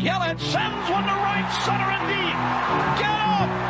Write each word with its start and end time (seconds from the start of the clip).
Yelich 0.00 0.38
sends 0.38 0.90
one 0.90 1.02
to 1.02 1.10
right 1.10 1.48
center 1.64 1.90
and 1.90 2.06
deep. 2.06 2.38
Get 3.00 3.10
up! 3.10 3.67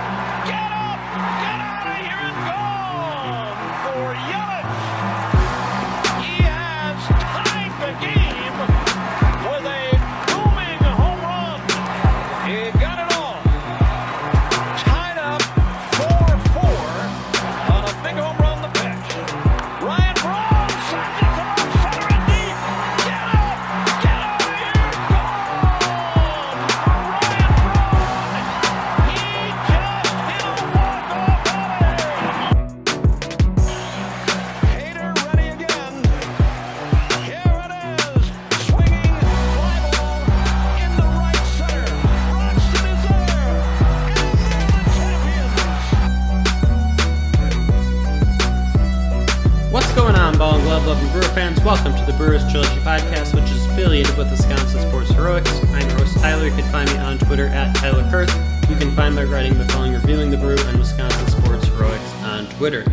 And 51.08 51.20
Brewer 51.20 51.34
fans? 51.34 51.60
Welcome 51.60 51.94
to 51.94 52.04
the 52.10 52.16
Brewers 52.16 52.42
Trilogy 52.50 52.80
Podcast, 52.80 53.34
which 53.34 53.50
is 53.50 53.64
affiliated 53.66 54.16
with 54.16 54.30
Wisconsin 54.30 54.80
Sports 54.88 55.10
Heroics. 55.10 55.50
I'm 55.66 55.88
your 55.88 55.98
host, 55.98 56.18
Tyler. 56.18 56.46
You 56.46 56.50
can 56.50 56.70
find 56.70 56.90
me 56.90 56.98
on 56.98 57.18
Twitter 57.18 57.46
at 57.46 57.74
Tyler 57.76 58.02
Kurth. 58.10 58.70
You 58.70 58.76
can 58.76 58.94
find 58.94 59.14
my 59.14 59.24
writing 59.24 59.56
the 59.56 59.64
following 59.66 59.92
reviewing 59.92 60.30
the 60.30 60.36
brew 60.36 60.56
and 60.58 60.78
Wisconsin 60.78 61.28
Sports 61.28 61.66
Heroics 61.68 62.14
on 62.24 62.46
Twitter. 62.56 62.84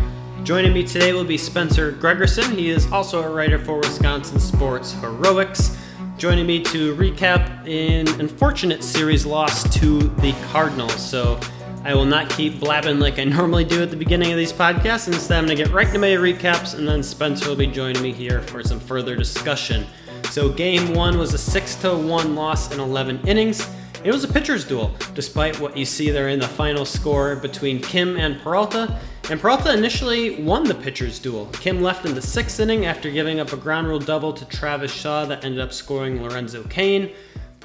Joining 0.44 0.72
me 0.72 0.84
today 0.84 1.12
will 1.12 1.24
be 1.24 1.36
Spencer 1.36 1.92
Gregerson. 1.92 2.56
He 2.56 2.70
is 2.70 2.90
also 2.92 3.22
a 3.22 3.28
writer 3.28 3.58
for 3.58 3.78
Wisconsin 3.78 4.38
Sports 4.38 4.92
Heroics. 4.92 5.76
Joining 6.16 6.46
me 6.46 6.62
to 6.64 6.94
recap 6.96 7.66
an 7.68 8.08
unfortunate 8.20 8.82
series 8.82 9.26
loss 9.26 9.62
to 9.78 9.98
the 9.98 10.32
Cardinals. 10.52 10.98
So 10.98 11.38
I 11.86 11.94
will 11.94 12.04
not 12.04 12.28
keep 12.30 12.58
blabbing 12.58 12.98
like 12.98 13.20
I 13.20 13.24
normally 13.24 13.64
do 13.64 13.80
at 13.80 13.90
the 13.90 13.96
beginning 13.96 14.32
of 14.32 14.36
these 14.36 14.52
podcasts. 14.52 15.06
Instead, 15.06 15.38
I'm 15.38 15.46
going 15.46 15.56
to 15.56 15.62
get 15.62 15.72
right 15.72 15.86
to 15.92 16.00
my 16.00 16.08
recaps, 16.08 16.76
and 16.76 16.86
then 16.86 17.00
Spencer 17.00 17.48
will 17.48 17.54
be 17.54 17.68
joining 17.68 18.02
me 18.02 18.12
here 18.12 18.42
for 18.42 18.60
some 18.64 18.80
further 18.80 19.14
discussion. 19.14 19.86
So, 20.32 20.48
game 20.48 20.94
one 20.94 21.16
was 21.16 21.32
a 21.32 21.38
6 21.38 21.76
to 21.76 21.96
1 21.96 22.34
loss 22.34 22.74
in 22.74 22.80
11 22.80 23.28
innings. 23.28 23.64
It 24.02 24.10
was 24.10 24.24
a 24.24 24.28
pitcher's 24.28 24.66
duel, 24.66 24.96
despite 25.14 25.60
what 25.60 25.76
you 25.76 25.84
see 25.84 26.10
there 26.10 26.28
in 26.28 26.40
the 26.40 26.48
final 26.48 26.84
score 26.84 27.36
between 27.36 27.80
Kim 27.80 28.16
and 28.16 28.40
Peralta. 28.40 28.98
And 29.30 29.40
Peralta 29.40 29.72
initially 29.72 30.42
won 30.42 30.64
the 30.64 30.74
pitcher's 30.74 31.20
duel. 31.20 31.46
Kim 31.52 31.82
left 31.82 32.04
in 32.04 32.16
the 32.16 32.22
sixth 32.22 32.58
inning 32.58 32.86
after 32.86 33.12
giving 33.12 33.38
up 33.38 33.52
a 33.52 33.56
ground 33.56 33.86
rule 33.86 34.00
double 34.00 34.32
to 34.32 34.44
Travis 34.46 34.92
Shaw 34.92 35.24
that 35.26 35.44
ended 35.44 35.60
up 35.60 35.72
scoring 35.72 36.20
Lorenzo 36.20 36.64
Cain. 36.64 37.12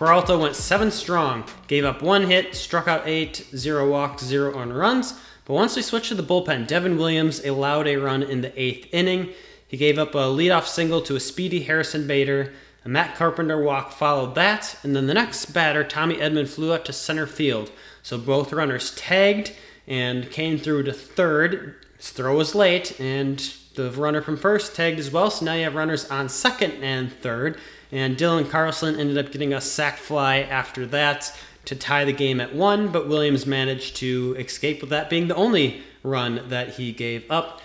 Peralta 0.01 0.35
went 0.35 0.55
seven 0.55 0.89
strong, 0.89 1.43
gave 1.67 1.85
up 1.85 2.01
one 2.01 2.23
hit, 2.23 2.55
struck 2.55 2.87
out 2.87 3.07
eight, 3.07 3.45
zero 3.55 3.87
walks, 3.87 4.23
zero 4.23 4.57
earned 4.57 4.75
runs. 4.75 5.13
But 5.45 5.53
once 5.53 5.75
we 5.75 5.83
switched 5.83 6.07
to 6.07 6.15
the 6.15 6.23
bullpen, 6.23 6.65
Devin 6.65 6.97
Williams 6.97 7.45
allowed 7.45 7.87
a 7.87 7.97
run 7.97 8.23
in 8.23 8.41
the 8.41 8.51
eighth 8.59 8.91
inning. 8.91 9.29
He 9.67 9.77
gave 9.77 9.99
up 9.99 10.15
a 10.15 10.25
leadoff 10.25 10.65
single 10.65 11.03
to 11.03 11.15
a 11.15 11.19
speedy 11.19 11.61
Harrison 11.61 12.07
Bader. 12.07 12.51
A 12.83 12.89
Matt 12.89 13.15
Carpenter 13.15 13.61
walk 13.61 13.91
followed 13.91 14.33
that, 14.33 14.75
and 14.81 14.95
then 14.95 15.05
the 15.05 15.13
next 15.13 15.53
batter, 15.53 15.83
Tommy 15.83 16.15
Edman, 16.15 16.49
flew 16.49 16.73
out 16.73 16.83
to 16.85 16.93
center 16.93 17.27
field. 17.27 17.71
So 18.01 18.17
both 18.17 18.51
runners 18.51 18.95
tagged, 18.95 19.53
and 19.85 20.31
came 20.31 20.57
through 20.57 20.81
to 20.85 20.93
third. 20.93 21.75
His 21.97 22.09
throw 22.09 22.37
was 22.37 22.55
late, 22.55 22.99
and 22.99 23.37
the 23.75 23.91
runner 23.91 24.23
from 24.23 24.37
first 24.37 24.75
tagged 24.75 24.97
as 24.97 25.11
well. 25.11 25.29
So 25.29 25.45
now 25.45 25.53
you 25.53 25.65
have 25.65 25.75
runners 25.75 26.09
on 26.09 26.27
second 26.27 26.83
and 26.83 27.13
third. 27.13 27.59
And 27.91 28.17
Dylan 28.17 28.49
Carlson 28.49 28.99
ended 28.99 29.17
up 29.17 29.31
getting 29.31 29.53
a 29.53 29.61
sac 29.61 29.97
fly 29.97 30.37
after 30.37 30.85
that 30.87 31.37
to 31.65 31.75
tie 31.75 32.05
the 32.05 32.13
game 32.13 32.39
at 32.39 32.55
one, 32.55 32.87
but 32.87 33.07
Williams 33.07 33.45
managed 33.45 33.95
to 33.97 34.35
escape 34.39 34.81
with 34.81 34.89
that 34.89 35.09
being 35.09 35.27
the 35.27 35.35
only 35.35 35.83
run 36.03 36.47
that 36.49 36.75
he 36.75 36.91
gave 36.91 37.29
up. 37.29 37.61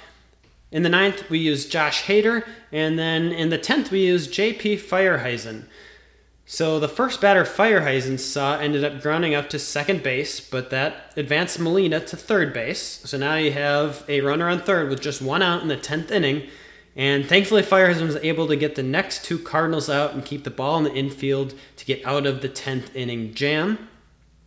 In 0.70 0.82
the 0.82 0.88
ninth, 0.88 1.30
we 1.30 1.38
used 1.38 1.70
Josh 1.70 2.04
Hader, 2.04 2.46
and 2.72 2.98
then 2.98 3.32
in 3.32 3.50
the 3.50 3.58
tenth, 3.58 3.90
we 3.90 4.04
used 4.04 4.34
JP 4.34 4.80
Feyereisen. 4.80 5.66
So 6.44 6.78
the 6.78 6.88
first 6.88 7.20
batter 7.20 7.44
Feyereisen 7.44 8.20
saw 8.20 8.58
ended 8.58 8.84
up 8.84 9.00
grounding 9.00 9.34
out 9.34 9.50
to 9.50 9.58
second 9.58 10.02
base, 10.02 10.38
but 10.38 10.70
that 10.70 11.12
advanced 11.16 11.58
Molina 11.58 12.00
to 12.00 12.16
third 12.16 12.52
base. 12.52 13.00
So 13.04 13.18
now 13.18 13.34
you 13.34 13.52
have 13.52 14.04
a 14.08 14.20
runner 14.20 14.48
on 14.48 14.60
third 14.60 14.88
with 14.88 15.00
just 15.00 15.20
one 15.20 15.42
out 15.42 15.62
in 15.62 15.68
the 15.68 15.76
tenth 15.76 16.12
inning. 16.12 16.48
And 16.96 17.26
thankfully, 17.26 17.62
Feyereisen 17.62 18.06
was 18.06 18.16
able 18.16 18.48
to 18.48 18.56
get 18.56 18.74
the 18.74 18.82
next 18.82 19.24
two 19.24 19.38
Cardinals 19.38 19.90
out 19.90 20.14
and 20.14 20.24
keep 20.24 20.44
the 20.44 20.50
ball 20.50 20.78
in 20.78 20.84
the 20.84 20.94
infield 20.94 21.54
to 21.76 21.84
get 21.84 22.04
out 22.06 22.26
of 22.26 22.40
the 22.40 22.48
10th 22.48 22.94
inning 22.96 23.34
jam. 23.34 23.90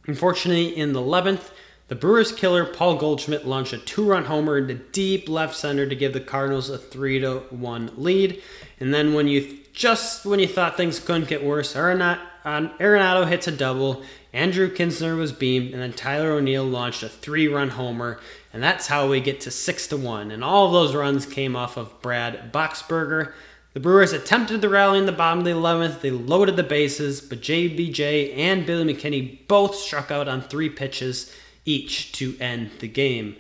Unfortunately, 0.08 0.76
in 0.76 0.94
the 0.94 1.00
11th, 1.00 1.52
the 1.90 1.96
Brewers 1.96 2.32
killer 2.32 2.66
Paul 2.66 2.98
Goldschmidt 2.98 3.48
launched 3.48 3.74
a 3.74 3.78
two-run 3.78 4.26
homer 4.26 4.58
into 4.58 4.74
deep 4.76 5.30
left 5.30 5.56
center 5.56 5.88
to 5.88 5.96
give 5.96 6.14
the 6.14 6.20
Cardinals 6.20 6.70
a 6.70 6.78
3 6.80 7.20
to 7.20 7.40
1 7.52 7.92
lead. 7.98 8.42
And 8.80 8.94
then 8.94 9.14
when 9.14 9.28
you 9.28 9.60
just 9.74 10.26
when 10.26 10.40
you 10.40 10.48
thought 10.48 10.76
things 10.76 11.00
couldn't 11.00 11.28
get 11.28 11.44
worse, 11.44 11.74
Arenado 11.76 13.28
hits 13.28 13.48
a 13.48 13.52
double, 13.52 14.04
Andrew 14.32 14.70
Knizner 14.72 15.18
was 15.18 15.32
beamed, 15.32 15.74
and 15.74 15.82
then 15.82 15.94
Tyler 15.94 16.32
O'Neill 16.32 16.66
launched 16.66 17.02
a 17.02 17.10
three-run 17.10 17.70
homer, 17.70 18.20
and 18.54 18.62
that's 18.62 18.88
how 18.88 19.10
we 19.10 19.20
get 19.22 19.42
to 19.42 19.52
6 19.52 19.88
to 19.88 19.98
1. 19.98 20.32
And 20.32 20.44
all 20.44 20.68
of 20.68 20.74
those 20.74 20.96
runs 20.96 21.26
came 21.26 21.56
off 21.56 21.78
of 21.78 22.02
Brad 22.02 22.54
Boxberger. 22.54 23.34
The 23.74 23.80
Brewers 23.80 24.14
attempted 24.14 24.62
the 24.62 24.70
rally 24.70 25.00
in 25.00 25.06
the 25.06 25.12
bottom 25.12 25.40
of 25.40 25.46
the 25.46 25.52
11th. 25.52 26.02
They 26.02 26.12
loaded 26.12 26.56
the 26.56 26.64
bases, 26.64 27.22
but 27.22 27.42
JBJ 27.42 28.36
and 28.38 28.66
Billy 28.66 28.94
McKinney 28.94 29.48
both 29.48 29.76
struck 29.76 30.12
out 30.12 30.28
on 30.28 30.42
three 30.42 30.70
pitches 30.70 31.34
each 31.66 32.12
to 32.14 32.38
end 32.40 32.72
the 32.80 32.88
game. 32.88 33.36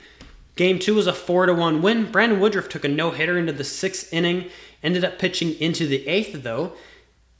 Game 0.55 0.78
two 0.78 0.95
was 0.95 1.07
a 1.07 1.13
4 1.13 1.45
to 1.45 1.53
1 1.53 1.81
win. 1.81 2.11
Brandon 2.11 2.39
Woodruff 2.39 2.67
took 2.67 2.83
a 2.83 2.88
no 2.88 3.11
hitter 3.11 3.38
into 3.38 3.53
the 3.53 3.63
sixth 3.63 4.11
inning, 4.11 4.49
ended 4.83 5.05
up 5.05 5.17
pitching 5.17 5.53
into 5.59 5.88
the 5.88 6.07
eighth, 6.07 6.44
though. 6.44 6.73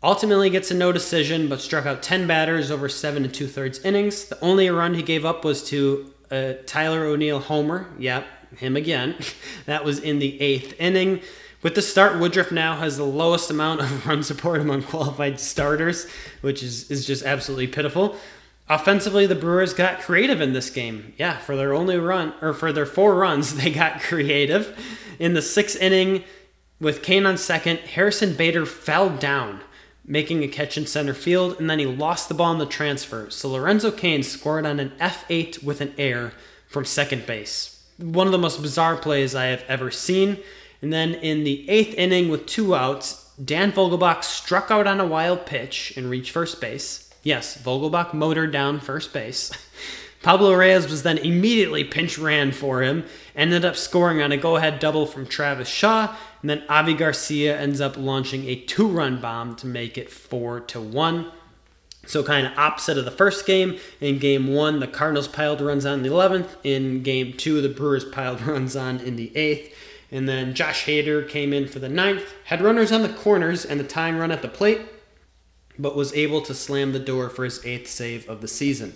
Ultimately 0.02 0.50
gets 0.50 0.72
a 0.72 0.74
no 0.74 0.92
decision, 0.92 1.50
but 1.50 1.60
struck 1.60 1.86
out 1.86 2.02
10 2.02 2.26
batters 2.26 2.72
over 2.72 2.88
seven 2.88 3.26
and 3.26 3.34
two 3.34 3.48
thirds 3.48 3.80
innings. 3.80 4.26
The 4.26 4.40
only 4.42 4.70
run 4.70 4.94
he 4.94 5.04
gave 5.04 5.26
up 5.26 5.44
was 5.44 5.64
to 5.66 6.14
uh, 6.32 6.54
Tyler 6.66 7.04
O'Neill 7.04 7.40
homer. 7.40 7.88
Yep, 7.98 8.26
him 8.58 8.78
again. 8.78 9.16
that 9.66 9.84
was 9.84 10.00
in 10.00 10.20
the 10.20 10.40
eighth 10.40 10.80
inning. 10.80 11.22
With 11.62 11.76
the 11.76 11.82
start, 11.82 12.18
Woodruff 12.18 12.54
now 12.54 12.78
has 12.78 12.96
the 12.96 13.04
lowest 13.04 13.52
amount 13.52 13.82
of 13.82 14.08
run 14.08 14.24
support 14.24 14.62
among 14.62 14.84
qualified 14.84 15.40
starters, 15.40 16.08
which 16.40 16.64
is, 16.64 16.90
is 16.90 17.06
just 17.06 17.26
absolutely 17.26 17.68
pitiful. 17.68 18.16
Offensively, 18.70 19.26
the 19.26 19.36
Brewers 19.36 19.74
got 19.74 20.00
creative 20.00 20.40
in 20.40 20.54
this 20.54 20.70
game. 20.70 21.14
Yeah, 21.18 21.38
for 21.40 21.58
their 21.58 21.74
only 21.74 21.98
run, 21.98 22.34
or 22.42 22.54
for 22.54 22.72
their 22.72 22.86
four 22.86 23.16
runs, 23.16 23.56
they 23.62 23.72
got 23.72 24.00
creative. 24.00 24.78
In 25.20 25.34
the 25.34 25.42
sixth 25.42 25.82
inning, 25.82 26.24
with 26.80 27.04
Cain 27.04 27.26
on 27.26 27.38
second, 27.38 27.80
Harrison 27.80 28.36
Bader 28.36 28.66
fell 28.66 29.10
down, 29.10 29.60
making 30.10 30.44
a 30.44 30.48
catch 30.48 30.76
in 30.76 30.88
center 30.88 31.14
field, 31.14 31.58
and 31.60 31.70
then 31.70 31.78
he 31.78 31.86
lost 31.86 32.28
the 32.28 32.34
ball 32.34 32.52
in 32.52 32.58
the 32.58 32.66
transfer. 32.66 33.30
So 33.30 33.52
Lorenzo 33.52 33.92
Cain 33.92 34.24
scored 34.24 34.66
on 34.66 34.80
an 34.80 34.92
F8 35.00 35.64
with 35.64 35.82
an 35.82 35.94
air 36.00 36.34
from 36.68 36.84
second 36.84 37.28
base. 37.28 37.82
One 38.00 38.26
of 38.26 38.32
the 38.32 38.40
most 38.40 38.62
bizarre 38.62 38.98
plays 38.98 39.36
I 39.36 39.46
have 39.46 39.64
ever 39.68 39.92
seen. 39.92 40.40
And 40.82 40.92
then 40.92 41.14
in 41.14 41.44
the 41.44 41.70
eighth 41.70 41.94
inning 41.94 42.30
with 42.30 42.48
two 42.48 42.74
outs, 42.74 43.32
Dan 43.44 43.72
Vogelbach 43.72 44.24
struck 44.24 44.72
out 44.72 44.88
on 44.88 45.00
a 45.00 45.06
wild 45.06 45.46
pitch 45.46 45.94
and 45.96 46.10
reached 46.10 46.32
first 46.32 46.60
base. 46.60 47.14
Yes, 47.22 47.62
Vogelbach 47.62 48.14
motored 48.14 48.52
down 48.52 48.80
first 48.80 49.14
base. 49.14 49.52
Pablo 50.22 50.54
Reyes 50.54 50.90
was 50.90 51.04
then 51.04 51.18
immediately 51.18 51.84
pinch 51.84 52.18
ran 52.18 52.52
for 52.52 52.82
him, 52.82 53.06
ended 53.36 53.64
up 53.64 53.78
scoring 53.78 54.22
on 54.22 54.34
a 54.34 54.38
go 54.38 54.58
ahead 54.58 54.80
double 54.80 55.06
from 55.06 55.26
Travis 55.26 55.70
Shaw, 55.70 56.14
and 56.42 56.50
then 56.50 56.64
Avi 56.68 56.94
Garcia 56.94 57.58
ends 57.58 57.80
up 57.80 57.96
launching 57.96 58.46
a 58.46 58.56
two 58.56 58.88
run 58.88 59.22
bomb 59.22 59.56
to 59.58 59.68
make 59.68 59.98
it 59.98 60.10
4 60.10 60.60
to 60.62 60.82
1. 60.82 61.32
So, 62.06 62.24
kind 62.24 62.48
of 62.48 62.58
opposite 62.58 62.98
of 62.98 63.06
the 63.06 63.12
first 63.12 63.46
game. 63.46 63.78
In 64.02 64.18
game 64.18 64.48
one, 64.48 64.80
the 64.80 64.88
Cardinals 64.88 65.28
piled 65.28 65.62
runs 65.62 65.86
on 65.86 66.00
in 66.00 66.04
the 66.04 66.10
11th. 66.10 66.48
In 66.64 67.04
game 67.04 67.34
two, 67.34 67.62
the 67.62 67.70
Brewers 67.70 68.04
piled 68.04 68.42
runs 68.42 68.76
on 68.76 69.00
in 69.00 69.16
the 69.16 69.32
8th. 69.36 69.72
And 70.12 70.28
then 70.28 70.56
Josh 70.56 70.86
Hader 70.86 71.28
came 71.28 71.54
in 71.54 71.68
for 71.68 71.78
the 71.78 71.88
ninth, 71.88 72.34
had 72.46 72.62
runners 72.62 72.92
on 72.92 73.04
the 73.04 73.10
corners 73.10 73.64
and 73.64 73.80
the 73.80 73.84
tying 73.84 74.18
run 74.18 74.32
at 74.32 74.42
the 74.42 74.48
plate, 74.48 74.82
but 75.78 75.96
was 75.96 76.14
able 76.14 76.42
to 76.42 76.56
slam 76.56 76.94
the 76.94 77.00
door 77.00 77.30
for 77.30 77.44
his 77.44 77.64
eighth 77.64 77.88
save 77.88 78.28
of 78.28 78.42
the 78.42 78.48
season. 78.48 78.96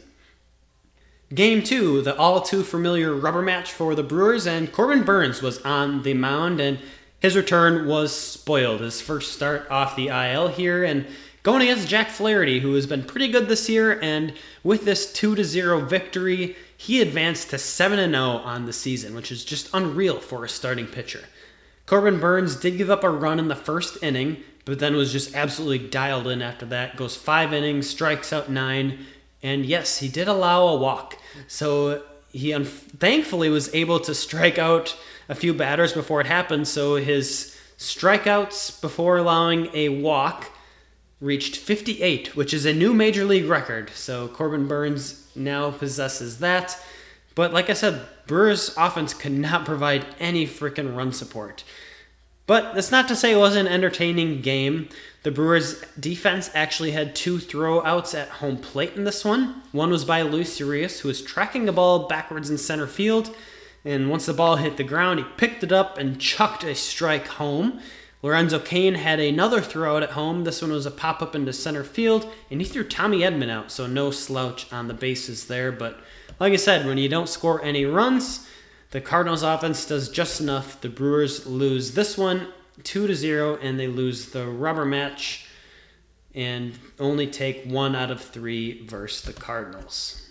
Game 1.34 1.64
two, 1.64 2.02
the 2.02 2.16
all 2.18 2.42
too 2.42 2.64
familiar 2.64 3.14
rubber 3.14 3.42
match 3.42 3.72
for 3.72 3.96
the 3.96 4.04
Brewers, 4.04 4.46
and 4.46 4.72
Corbin 4.72 5.04
Burnes 5.04 5.42
was 5.42 5.60
on 5.62 6.04
the 6.04 6.14
mound, 6.14 6.60
and 6.60 6.80
his 7.20 7.36
return 7.36 7.88
was 7.88 8.14
spoiled. 8.14 8.82
His 8.82 9.00
first 9.00 9.32
start 9.32 9.66
off 9.72 9.96
the 9.96 10.10
IL 10.10 10.50
here, 10.50 10.84
and 10.84 11.08
going 11.42 11.62
against 11.62 11.88
Jack 11.88 12.10
Flaherty, 12.10 12.60
who 12.60 12.74
has 12.74 12.86
been 12.86 13.04
pretty 13.04 13.30
good 13.30 13.48
this 13.48 13.70
year. 13.70 14.00
And 14.02 14.34
with 14.64 14.84
this 14.84 15.12
2 15.14 15.42
0 15.44 15.86
victory, 15.86 16.56
he 16.76 17.02
advanced 17.02 17.50
to 17.52 17.58
7 17.58 17.98
0 17.98 18.22
on 18.22 18.66
the 18.66 18.74
season, 18.74 19.16
which 19.16 19.32
is 19.32 19.46
just 19.46 19.70
unreal 19.74 20.20
for 20.20 20.44
a 20.44 20.50
starting 20.50 20.88
pitcher. 20.88 21.24
Corbin 21.86 22.20
Burnes 22.20 22.56
did 22.56 22.78
give 22.78 22.90
up 22.90 23.04
a 23.04 23.10
run 23.10 23.40
in 23.40 23.48
the 23.48 23.56
first 23.56 24.02
inning, 24.04 24.44
but 24.66 24.80
then 24.80 24.96
was 24.96 25.12
just 25.12 25.36
absolutely 25.36 25.88
dialed 25.88 26.28
in 26.28 26.42
after 26.42 26.66
that. 26.68 26.96
Goes 26.96 27.16
five 27.16 27.54
innings, 27.54 27.90
strikes 27.90 28.32
out 28.32 28.50
nine, 28.50 29.06
and 29.44 29.66
yes, 29.66 30.00
he 30.00 30.08
did 30.08 30.28
allow 30.28 30.68
a 30.68 30.78
walk. 30.78 31.18
So 31.48 32.02
he 32.32 32.54
un- 32.54 32.64
thankfully 32.64 33.50
was 33.50 33.74
able 33.76 34.00
to 34.00 34.16
strike 34.16 34.58
out 34.58 34.98
a 35.30 35.36
few 35.36 35.54
batters 35.54 35.94
before 35.94 36.22
it 36.22 36.28
happened. 36.28 36.68
So 36.68 36.96
his 36.96 37.56
strikeouts 37.78 38.82
before 38.82 39.18
allowing 39.18 39.70
a 39.74 39.90
walk 39.90 40.50
reached 41.20 41.58
58, 41.58 42.36
which 42.36 42.54
is 42.54 42.66
a 42.66 42.74
new 42.74 42.94
major 42.94 43.26
league 43.26 43.46
record. 43.46 43.90
So 43.92 44.28
Corbin 44.28 44.68
Burnes 44.68 45.28
now 45.36 45.72
possesses 45.72 46.40
that. 46.40 46.78
But 47.36 47.54
like 47.54 47.70
I 47.70 47.74
said, 47.74 48.02
Brewers 48.28 48.74
offense 48.78 49.14
could 49.14 49.32
not 49.32 49.66
provide 49.66 50.06
any 50.20 50.46
freaking 50.48 50.96
run 50.96 51.12
support. 51.12 51.64
But 52.46 52.74
that's 52.76 52.92
not 52.92 53.08
to 53.08 53.16
say 53.16 53.32
it 53.32 53.38
wasn't 53.38 53.68
an 53.68 53.74
entertaining 53.74 54.42
game. 54.42 54.90
The 55.24 55.32
Brewers 55.32 55.82
defense 55.98 56.50
actually 56.54 56.92
had 56.92 57.16
two 57.16 57.38
throwouts 57.38 58.14
at 58.14 58.28
home 58.28 58.58
plate 58.58 58.96
in 58.96 59.06
this 59.06 59.24
one. 59.24 59.62
One 59.72 59.90
was 59.90 60.04
by 60.04 60.22
Luis 60.22 60.60
Urias, 60.60 61.00
who 61.00 61.08
was 61.08 61.22
tracking 61.22 61.66
the 61.66 61.72
ball 61.72 62.08
backwards 62.08 62.50
in 62.50 62.58
center 62.58 62.88
field. 62.88 63.34
And 63.86 64.10
once 64.10 64.26
the 64.26 64.34
ball 64.34 64.58
hit 64.58 64.76
the 64.76 64.84
ground, 64.84 65.20
he 65.20 65.26
picked 65.38 65.64
it 65.64 65.72
up 65.72 65.98
and 65.98 66.20
chucked 66.20 66.66
a 66.66 66.76
strike 66.76 67.28
home. 67.28 67.80
Lorenzo 68.22 68.60
Cain 68.60 68.96
had 68.96 69.20
another 69.20 69.60
throwout 69.60 70.02
at 70.02 70.12
home. 70.12 70.44
This 70.44 70.62
one 70.62 70.72
was 70.72 70.86
a 70.86 70.92
pop 70.92 71.22
up 71.22 71.36
into 71.36 71.52
center 71.52 71.84
field, 71.84 72.30
and 72.50 72.62
he 72.62 72.68
threw 72.68 72.86
Tommy 72.86 73.20
Edman 73.20 73.50
out, 73.50 73.72
so 73.72 73.86
no 73.86 74.12
slouch 74.12 74.72
on 74.72 74.88
the 74.88 74.94
bases 74.94 75.48
there. 75.48 75.74
But 75.74 76.00
like 76.40 76.54
I 76.54 76.58
said, 76.58 76.86
when 76.86 76.98
you 76.98 77.10
don't 77.10 77.28
score 77.28 77.64
any 77.64 77.86
runs, 77.86 78.48
the 78.94 79.02
Cardinals 79.02 79.42
offense 79.42 79.88
does 79.88 80.08
just 80.08 80.40
enough. 80.40 80.80
The 80.80 80.88
Brewers 80.88 81.48
lose 81.48 81.96
this 81.96 82.16
one 82.16 82.48
2 82.84 83.08
to 83.08 83.16
0, 83.16 83.58
and 83.60 83.80
they 83.80 83.88
lose 83.88 84.30
the 84.30 84.46
rubber 84.46 84.86
match 84.86 85.48
and 86.36 86.78
only 87.00 87.26
take 87.26 87.66
one 87.66 87.96
out 87.96 88.12
of 88.12 88.22
three 88.22 88.86
versus 88.86 89.24
the 89.24 89.34
Cardinals. 89.34 90.30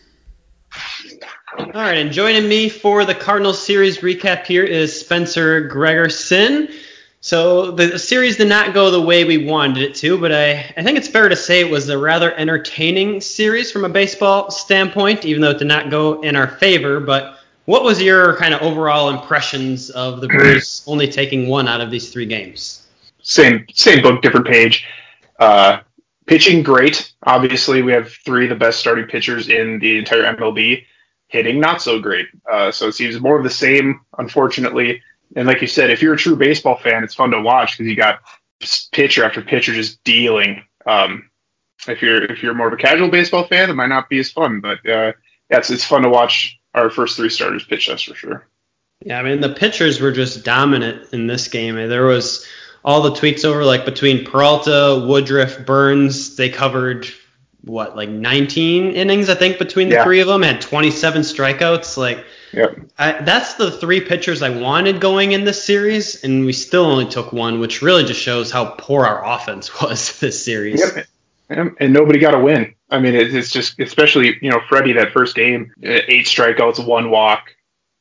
All 1.58 1.66
right, 1.74 1.98
and 1.98 2.12
joining 2.12 2.48
me 2.48 2.68
for 2.68 3.04
the 3.04 3.16
Cardinals 3.16 3.60
series 3.60 3.98
recap 3.98 4.46
here 4.46 4.64
is 4.64 4.98
Spencer 4.98 5.68
Gregerson. 5.68 6.72
So 7.20 7.72
the 7.72 7.98
series 7.98 8.36
did 8.36 8.48
not 8.48 8.74
go 8.74 8.92
the 8.92 9.02
way 9.02 9.24
we 9.24 9.44
wanted 9.44 9.82
it 9.82 9.96
to, 9.96 10.18
but 10.18 10.30
I, 10.30 10.72
I 10.76 10.84
think 10.84 10.98
it's 10.98 11.08
fair 11.08 11.28
to 11.28 11.36
say 11.36 11.58
it 11.58 11.70
was 11.70 11.88
a 11.88 11.98
rather 11.98 12.32
entertaining 12.34 13.20
series 13.20 13.72
from 13.72 13.84
a 13.84 13.88
baseball 13.88 14.52
standpoint, 14.52 15.24
even 15.24 15.42
though 15.42 15.50
it 15.50 15.58
did 15.58 15.68
not 15.68 15.90
go 15.90 16.20
in 16.20 16.36
our 16.36 16.48
favor. 16.48 17.00
But 17.00 17.40
what 17.64 17.84
was 17.84 18.02
your 18.02 18.36
kind 18.36 18.54
of 18.54 18.62
overall 18.62 19.10
impressions 19.10 19.90
of 19.90 20.20
the 20.20 20.28
Brewers 20.28 20.84
only 20.88 21.08
taking 21.08 21.48
one 21.48 21.68
out 21.68 21.80
of 21.80 21.90
these 21.90 22.10
three 22.10 22.26
games? 22.26 22.86
Same 23.22 23.66
same 23.72 24.02
book, 24.02 24.22
different 24.22 24.46
page. 24.46 24.86
Uh, 25.38 25.80
pitching 26.26 26.62
great. 26.62 27.12
Obviously, 27.24 27.82
we 27.82 27.92
have 27.92 28.12
three 28.24 28.44
of 28.44 28.50
the 28.50 28.56
best 28.56 28.80
starting 28.80 29.06
pitchers 29.06 29.48
in 29.48 29.78
the 29.78 29.98
entire 29.98 30.34
MLB. 30.34 30.84
Hitting 31.28 31.60
not 31.60 31.80
so 31.80 31.98
great. 31.98 32.26
Uh, 32.50 32.70
so 32.70 32.88
it 32.88 32.92
seems 32.92 33.18
more 33.18 33.38
of 33.38 33.44
the 33.44 33.50
same, 33.50 34.00
unfortunately 34.18 35.00
and 35.36 35.46
like 35.46 35.60
you 35.60 35.66
said, 35.66 35.90
if 35.90 36.02
you're 36.02 36.14
a 36.14 36.18
true 36.18 36.36
baseball 36.36 36.76
fan, 36.76 37.04
it's 37.04 37.14
fun 37.14 37.30
to 37.30 37.40
watch 37.40 37.72
because 37.72 37.88
you 37.88 37.96
got 37.96 38.20
pitcher 38.92 39.24
after 39.24 39.42
pitcher 39.42 39.72
just 39.72 40.02
dealing. 40.04 40.64
Um, 40.86 41.30
if 41.88 42.02
you're 42.02 42.24
if 42.24 42.42
you're 42.42 42.54
more 42.54 42.68
of 42.68 42.72
a 42.72 42.76
casual 42.76 43.08
baseball 43.08 43.46
fan, 43.46 43.70
it 43.70 43.74
might 43.74 43.88
not 43.88 44.08
be 44.08 44.18
as 44.20 44.30
fun, 44.30 44.60
but 44.60 44.78
uh, 44.86 45.12
yeah, 45.50 45.58
it's 45.58 45.70
it's 45.70 45.84
fun 45.84 46.02
to 46.02 46.08
watch 46.08 46.58
our 46.74 46.90
first 46.90 47.16
three 47.16 47.28
starters 47.28 47.64
pitch 47.64 47.88
us 47.88 48.02
for 48.02 48.14
sure. 48.14 48.46
Yeah, 49.04 49.18
I 49.18 49.22
mean 49.22 49.40
the 49.40 49.54
pitchers 49.54 50.00
were 50.00 50.12
just 50.12 50.44
dominant 50.44 51.12
in 51.12 51.26
this 51.26 51.48
game. 51.48 51.74
There 51.74 52.06
was 52.06 52.46
all 52.84 53.02
the 53.02 53.12
tweets 53.12 53.44
over 53.44 53.64
like 53.64 53.84
between 53.84 54.24
Peralta, 54.24 55.04
Woodruff, 55.06 55.64
Burnes, 55.66 56.36
They 56.36 56.48
covered 56.48 57.08
what 57.64 57.96
like 57.96 58.08
19 58.08 58.92
innings, 58.92 59.28
I 59.28 59.34
think, 59.34 59.58
between 59.58 59.88
the 59.88 59.96
yeah. 59.96 60.04
three 60.04 60.20
of 60.20 60.28
them. 60.28 60.42
Had 60.42 60.60
27 60.60 61.22
strikeouts. 61.22 61.96
Like 61.96 62.24
Yep. 62.52 62.90
I, 62.98 63.12
that's 63.22 63.54
the 63.54 63.70
three 63.70 64.00
pitchers 64.00 64.42
I 64.42 64.50
wanted 64.50 65.00
going 65.00 65.32
in 65.32 65.44
this 65.44 65.64
series, 65.64 66.22
and 66.22 66.44
we 66.44 66.52
still 66.52 66.84
only 66.84 67.06
took 67.06 67.32
one, 67.32 67.60
which 67.60 67.82
really 67.82 68.04
just 68.04 68.20
shows 68.20 68.50
how 68.50 68.74
poor 68.78 69.04
our 69.04 69.24
offense 69.24 69.80
was 69.82 70.18
this 70.20 70.44
series. 70.44 70.80
Yep. 70.80 71.06
And 71.80 71.92
nobody 71.92 72.18
got 72.18 72.34
a 72.34 72.38
win. 72.38 72.74
I 72.92 73.00
mean, 73.00 73.14
it's 73.14 73.50
just, 73.50 73.80
especially, 73.80 74.36
you 74.42 74.50
know, 74.50 74.60
Freddy, 74.68 74.92
that 74.92 75.12
first 75.12 75.34
game, 75.34 75.72
eight 75.82 76.26
strikeouts, 76.26 76.84
one 76.86 77.10
walk, 77.10 77.50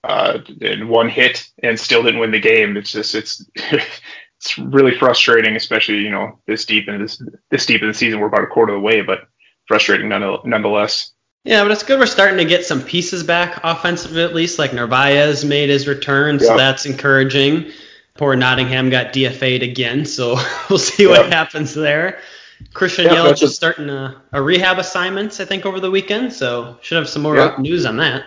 uh, 0.03 0.39
and 0.61 0.89
one 0.89 1.07
hit, 1.07 1.47
and 1.63 1.79
still 1.79 2.03
didn't 2.03 2.19
win 2.19 2.31
the 2.31 2.39
game. 2.39 2.75
It's 2.75 2.91
just, 2.91 3.15
it's, 3.15 3.45
it's 3.55 4.57
really 4.57 4.97
frustrating, 4.97 5.55
especially, 5.55 5.99
you 5.99 6.09
know, 6.09 6.39
this 6.45 6.65
deep 6.65 6.89
in 6.89 7.01
this, 7.01 7.21
this 7.49 7.65
deep 7.65 7.81
in 7.81 7.87
the 7.87 7.93
season. 7.93 8.19
We're 8.19 8.27
about 8.27 8.43
a 8.43 8.47
quarter 8.47 8.73
of 8.73 8.81
the 8.81 8.85
way, 8.85 9.01
but 9.01 9.29
frustrating 9.67 10.09
nonetheless. 10.09 11.11
Yeah, 11.43 11.63
but 11.63 11.71
it's 11.71 11.83
good 11.83 11.97
we're 11.97 12.05
starting 12.05 12.37
to 12.37 12.45
get 12.45 12.65
some 12.65 12.83
pieces 12.83 13.23
back 13.23 13.61
offensively 13.63 14.23
at 14.23 14.35
least. 14.35 14.59
Like 14.59 14.73
Narvaez 14.73 15.43
made 15.43 15.69
his 15.69 15.87
return, 15.87 16.39
so 16.39 16.55
that's 16.57 16.85
encouraging. 16.85 17.71
Poor 18.15 18.35
Nottingham 18.35 18.89
got 18.89 19.13
DFA'd 19.13 19.63
again, 19.63 20.05
so 20.05 20.37
we'll 20.69 20.77
see 20.77 21.07
what 21.07 21.31
happens 21.31 21.73
there. 21.73 22.19
Christian 22.73 23.05
yep, 23.05 23.13
Yelich 23.13 23.43
is 23.43 23.55
starting 23.55 23.89
a, 23.89 24.21
a, 24.31 24.41
rehab 24.41 24.79
assignment, 24.79 25.39
I 25.39 25.45
think, 25.45 25.65
over 25.65 25.79
the 25.79 25.91
weekend, 25.91 26.33
so 26.33 26.77
should 26.81 26.97
have 26.97 27.09
some 27.09 27.21
more 27.21 27.35
yep. 27.35 27.59
news 27.59 27.85
on 27.85 27.97
that. 27.97 28.25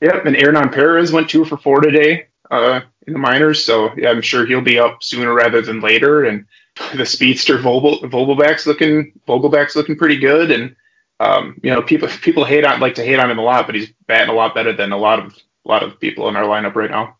Yep, 0.00 0.26
and 0.26 0.36
Hernan 0.36 0.70
Perez 0.70 1.12
went 1.12 1.30
two 1.30 1.44
for 1.44 1.56
four 1.56 1.80
today 1.80 2.26
uh, 2.50 2.80
in 3.06 3.12
the 3.12 3.18
minors, 3.18 3.64
so 3.64 3.90
yeah, 3.96 4.10
I'm 4.10 4.22
sure 4.22 4.46
he'll 4.46 4.60
be 4.60 4.78
up 4.78 5.02
sooner 5.02 5.32
rather 5.32 5.62
than 5.62 5.80
later. 5.80 6.24
And 6.24 6.46
the 6.94 7.06
speedster 7.06 7.58
Vogel, 7.58 8.00
Vogelbach's 8.00 8.66
looking 8.66 9.12
Vogelbach's 9.26 9.76
looking 9.76 9.96
pretty 9.96 10.18
good, 10.18 10.50
and 10.50 10.76
um, 11.20 11.58
you 11.62 11.70
know, 11.70 11.82
people 11.82 12.08
people 12.08 12.44
hate 12.44 12.64
on 12.64 12.80
like 12.80 12.96
to 12.96 13.04
hate 13.04 13.18
on 13.18 13.30
him 13.30 13.38
a 13.38 13.42
lot, 13.42 13.66
but 13.66 13.74
he's 13.74 13.90
batting 14.06 14.30
a 14.30 14.36
lot 14.36 14.54
better 14.54 14.72
than 14.72 14.92
a 14.92 14.98
lot 14.98 15.20
of 15.20 15.34
a 15.64 15.68
lot 15.68 15.82
of 15.82 15.98
people 16.00 16.28
in 16.28 16.36
our 16.36 16.44
lineup 16.44 16.74
right 16.74 16.90
now. 16.90 17.16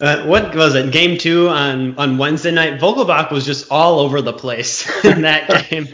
Uh, 0.00 0.24
what 0.26 0.54
was 0.54 0.74
it? 0.74 0.92
Game 0.92 1.18
two 1.18 1.48
on 1.48 1.96
on 1.98 2.18
Wednesday 2.18 2.50
night. 2.50 2.78
Vogelbach 2.78 3.30
was 3.30 3.46
just 3.46 3.70
all 3.70 4.00
over 4.00 4.20
the 4.20 4.32
place 4.32 4.88
in 5.04 5.22
that 5.22 5.48
game. 5.70 5.88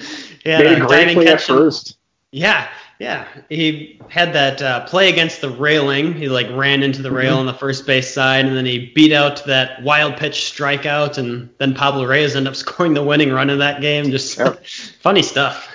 Yeah, 0.44 0.58
Made 0.58 0.82
a 0.82 0.86
great 0.86 1.14
play 1.14 1.28
at 1.28 1.40
first. 1.40 1.98
Yeah, 2.32 2.68
yeah. 2.98 3.28
He 3.48 4.00
had 4.08 4.32
that 4.32 4.60
uh, 4.60 4.84
play 4.86 5.08
against 5.08 5.40
the 5.40 5.50
railing. 5.50 6.14
He 6.14 6.28
like 6.28 6.48
ran 6.50 6.82
into 6.82 7.00
the 7.00 7.12
rail 7.12 7.32
mm-hmm. 7.32 7.40
on 7.40 7.46
the 7.46 7.54
first 7.54 7.86
base 7.86 8.12
side, 8.12 8.44
and 8.44 8.56
then 8.56 8.66
he 8.66 8.90
beat 8.92 9.12
out 9.12 9.44
that 9.44 9.82
wild 9.82 10.16
pitch 10.16 10.52
strikeout, 10.52 11.18
and 11.18 11.50
then 11.58 11.74
Pablo 11.74 12.04
Reyes 12.04 12.34
ended 12.34 12.52
up 12.52 12.56
scoring 12.56 12.94
the 12.94 13.04
winning 13.04 13.30
run 13.30 13.50
in 13.50 13.58
that 13.60 13.80
game. 13.80 14.10
Just 14.10 14.38
yep. 14.38 14.66
funny 15.00 15.22
stuff. 15.22 15.68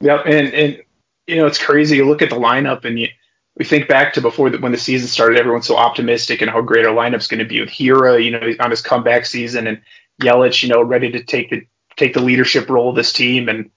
Yeah, 0.00 0.18
and 0.18 0.54
and 0.54 0.82
you 1.26 1.36
know 1.36 1.46
it's 1.46 1.58
crazy. 1.58 1.96
You 1.96 2.06
look 2.06 2.22
at 2.22 2.30
the 2.30 2.36
lineup, 2.36 2.84
and 2.84 2.96
you 2.96 3.08
we 3.56 3.64
think 3.64 3.88
back 3.88 4.12
to 4.12 4.20
before 4.20 4.50
that 4.50 4.60
when 4.60 4.72
the 4.72 4.78
season 4.78 5.08
started, 5.08 5.38
everyone's 5.38 5.66
so 5.66 5.76
optimistic 5.76 6.42
and 6.42 6.50
how 6.50 6.60
great 6.60 6.84
our 6.84 6.94
lineup's 6.94 7.26
going 7.26 7.38
to 7.38 7.46
be 7.46 7.60
with 7.60 7.70
Hiura, 7.70 8.22
you 8.22 8.30
know, 8.30 8.54
on 8.60 8.70
his 8.70 8.82
comeback 8.82 9.24
season, 9.24 9.66
and 9.66 9.80
Yelich, 10.22 10.62
you 10.62 10.68
know, 10.68 10.82
ready 10.82 11.10
to 11.12 11.24
take 11.24 11.50
the 11.50 11.66
take 11.96 12.12
the 12.12 12.22
leadership 12.22 12.68
role 12.68 12.90
of 12.90 12.96
this 12.96 13.12
team, 13.12 13.48
and 13.48 13.70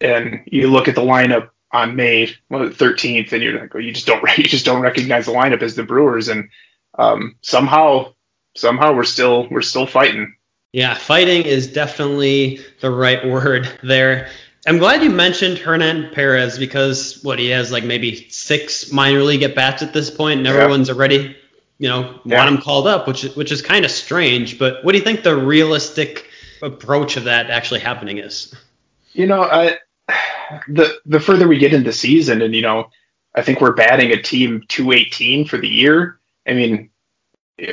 and 0.00 0.42
you 0.46 0.70
look 0.70 0.86
at 0.86 0.94
the 0.94 1.00
lineup 1.00 1.50
on 1.72 1.96
May 1.96 2.28
13th, 2.50 3.32
and 3.32 3.42
you're 3.42 3.58
like, 3.58 3.74
well, 3.74 3.82
you 3.82 3.92
just 3.92 4.06
don't 4.06 4.22
you 4.38 4.44
just 4.44 4.64
don't 4.64 4.82
recognize 4.82 5.26
the 5.26 5.32
lineup 5.32 5.62
as 5.62 5.74
the 5.74 5.82
Brewers, 5.82 6.28
and 6.28 6.48
um, 6.96 7.36
somehow 7.42 8.14
somehow 8.56 8.94
we're 8.94 9.04
still 9.04 9.48
we're 9.50 9.62
still 9.62 9.86
fighting. 9.86 10.36
Yeah, 10.72 10.94
fighting 10.94 11.42
is 11.42 11.72
definitely 11.72 12.60
the 12.80 12.90
right 12.90 13.24
word 13.28 13.68
there. 13.82 14.30
I'm 14.66 14.78
glad 14.78 15.02
you 15.02 15.10
mentioned 15.10 15.58
Hernan 15.58 16.10
Perez 16.12 16.58
because 16.58 17.22
what 17.22 17.38
he 17.38 17.48
has 17.50 17.70
like 17.70 17.84
maybe 17.84 18.28
six 18.30 18.90
minor 18.90 19.22
league 19.22 19.42
at 19.42 19.54
bats 19.54 19.82
at 19.82 19.92
this 19.92 20.10
point, 20.10 20.38
and 20.38 20.46
everyone's 20.46 20.88
yeah. 20.88 20.94
already, 20.94 21.36
you 21.78 21.88
know, 21.88 22.18
yeah. 22.24 22.38
want 22.38 22.54
him 22.54 22.62
called 22.62 22.86
up, 22.86 23.06
which 23.06 23.24
which 23.34 23.52
is 23.52 23.60
kind 23.60 23.84
of 23.84 23.90
strange. 23.90 24.58
But 24.58 24.82
what 24.82 24.92
do 24.92 24.98
you 24.98 25.04
think 25.04 25.22
the 25.22 25.36
realistic 25.36 26.28
approach 26.62 27.16
of 27.16 27.24
that 27.24 27.50
actually 27.50 27.80
happening 27.80 28.18
is? 28.18 28.54
You 29.12 29.26
know, 29.26 29.42
I 29.42 29.78
the 30.68 30.98
the 31.04 31.20
further 31.20 31.46
we 31.46 31.58
get 31.58 31.74
into 31.74 31.90
the 31.90 31.92
season, 31.92 32.40
and 32.40 32.54
you 32.54 32.62
know, 32.62 32.88
I 33.34 33.42
think 33.42 33.60
we're 33.60 33.74
batting 33.74 34.12
a 34.12 34.22
team 34.22 34.64
218 34.68 35.46
for 35.46 35.58
the 35.58 35.68
year. 35.68 36.20
I 36.46 36.54
mean, 36.54 36.88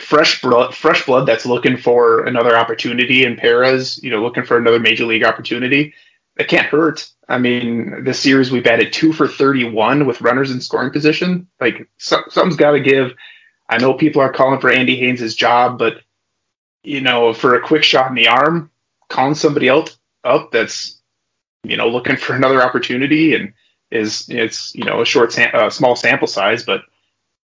fresh 0.01 0.41
blood, 0.41 0.75
fresh 0.75 1.05
blood 1.05 1.25
that's 1.25 1.45
looking 1.45 1.77
for 1.77 2.25
another 2.25 2.57
opportunity 2.57 3.23
in 3.23 3.37
Perez, 3.37 4.01
you 4.03 4.11
know, 4.11 4.21
looking 4.21 4.43
for 4.43 4.57
another 4.57 4.79
major 4.79 5.05
league 5.05 5.23
opportunity 5.23 5.93
it 6.37 6.47
can't 6.47 6.67
hurt. 6.67 7.09
I 7.27 7.37
mean, 7.37 8.03
this 8.03 8.19
series 8.19 8.51
we 8.51 8.59
batted 8.59 8.93
two 8.93 9.13
for 9.13 9.27
31 9.27 10.05
with 10.05 10.21
runners 10.21 10.51
in 10.51 10.61
scoring 10.61 10.91
position. 10.91 11.47
Like 11.59 11.89
so, 11.97 12.21
something's 12.29 12.57
got 12.57 12.71
to 12.71 12.79
give. 12.79 13.13
I 13.69 13.77
know 13.77 13.93
people 13.93 14.21
are 14.21 14.33
calling 14.33 14.59
for 14.59 14.69
Andy 14.69 14.97
Haines' 14.97 15.35
job, 15.35 15.77
but 15.79 16.01
you 16.83 17.01
know, 17.01 17.33
for 17.33 17.55
a 17.55 17.65
quick 17.65 17.83
shot 17.83 18.09
in 18.09 18.15
the 18.15 18.27
arm, 18.27 18.71
calling 19.09 19.35
somebody 19.35 19.67
else 19.67 19.97
up 20.23 20.51
that's 20.51 21.01
you 21.63 21.77
know, 21.77 21.87
looking 21.89 22.17
for 22.17 22.35
another 22.35 22.61
opportunity 22.61 23.35
and 23.35 23.53
is 23.91 24.25
it's 24.29 24.73
you 24.73 24.83
know 24.85 25.01
a 25.01 25.05
short, 25.05 25.33
sam- 25.33 25.51
uh, 25.53 25.69
small 25.69 25.95
sample 25.95 26.27
size, 26.27 26.63
but 26.63 26.81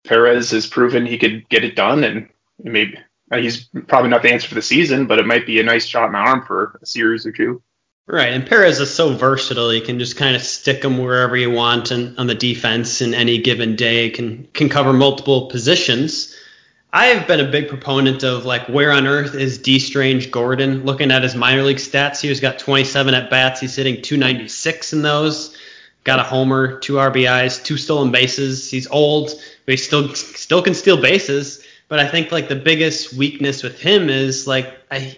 Perez 0.04 0.50
has 0.50 0.66
proven 0.66 1.06
he 1.06 1.18
could 1.18 1.48
get 1.48 1.64
it 1.64 1.76
done, 1.76 2.04
and 2.04 2.28
maybe 2.58 2.98
he's 3.32 3.68
probably 3.86 4.10
not 4.10 4.22
the 4.22 4.32
answer 4.32 4.48
for 4.48 4.54
the 4.54 4.62
season, 4.62 5.06
but 5.06 5.18
it 5.18 5.26
might 5.26 5.46
be 5.46 5.60
a 5.60 5.64
nice 5.64 5.86
shot 5.86 6.06
in 6.06 6.12
the 6.12 6.18
arm 6.18 6.44
for 6.44 6.78
a 6.82 6.86
series 6.86 7.24
or 7.24 7.32
two. 7.32 7.62
Right, 8.06 8.34
and 8.34 8.46
Perez 8.46 8.80
is 8.80 8.94
so 8.94 9.14
versatile. 9.14 9.72
You 9.72 9.80
can 9.80 9.98
just 9.98 10.18
kind 10.18 10.36
of 10.36 10.42
stick 10.42 10.84
him 10.84 10.98
wherever 10.98 11.36
you 11.36 11.50
want 11.50 11.90
and 11.90 12.18
on 12.18 12.26
the 12.26 12.34
defense 12.34 13.00
in 13.00 13.14
any 13.14 13.38
given 13.38 13.76
day. 13.76 14.10
Can 14.10 14.46
can 14.52 14.68
cover 14.68 14.92
multiple 14.92 15.46
positions. 15.46 16.36
I've 16.92 17.26
been 17.26 17.40
a 17.40 17.50
big 17.50 17.68
proponent 17.68 18.22
of 18.22 18.44
like 18.44 18.68
where 18.68 18.92
on 18.92 19.06
earth 19.06 19.34
is 19.34 19.56
Dee 19.56 19.78
Strange-Gordon? 19.78 20.84
Looking 20.84 21.10
at 21.12 21.22
his 21.22 21.34
minor 21.34 21.62
league 21.62 21.78
stats, 21.78 22.20
he's 22.20 22.40
got 22.40 22.58
27 22.58 23.14
at 23.14 23.30
bats. 23.30 23.60
He's 23.60 23.74
hitting 23.74 24.02
296 24.02 24.92
in 24.92 25.02
those. 25.02 25.56
Got 26.04 26.20
a 26.20 26.24
homer, 26.24 26.78
two 26.80 26.94
RBIs, 26.94 27.64
two 27.64 27.78
stolen 27.78 28.12
bases. 28.12 28.70
He's 28.70 28.86
old, 28.86 29.30
but 29.64 29.72
he 29.72 29.76
still 29.78 30.14
still 30.14 30.62
can 30.62 30.74
steal 30.74 31.00
bases. 31.00 31.64
But 31.88 32.00
I 32.00 32.06
think 32.06 32.30
like 32.30 32.48
the 32.48 32.56
biggest 32.56 33.14
weakness 33.14 33.62
with 33.62 33.80
him 33.80 34.10
is 34.10 34.46
like 34.46 34.72
I 34.90 35.16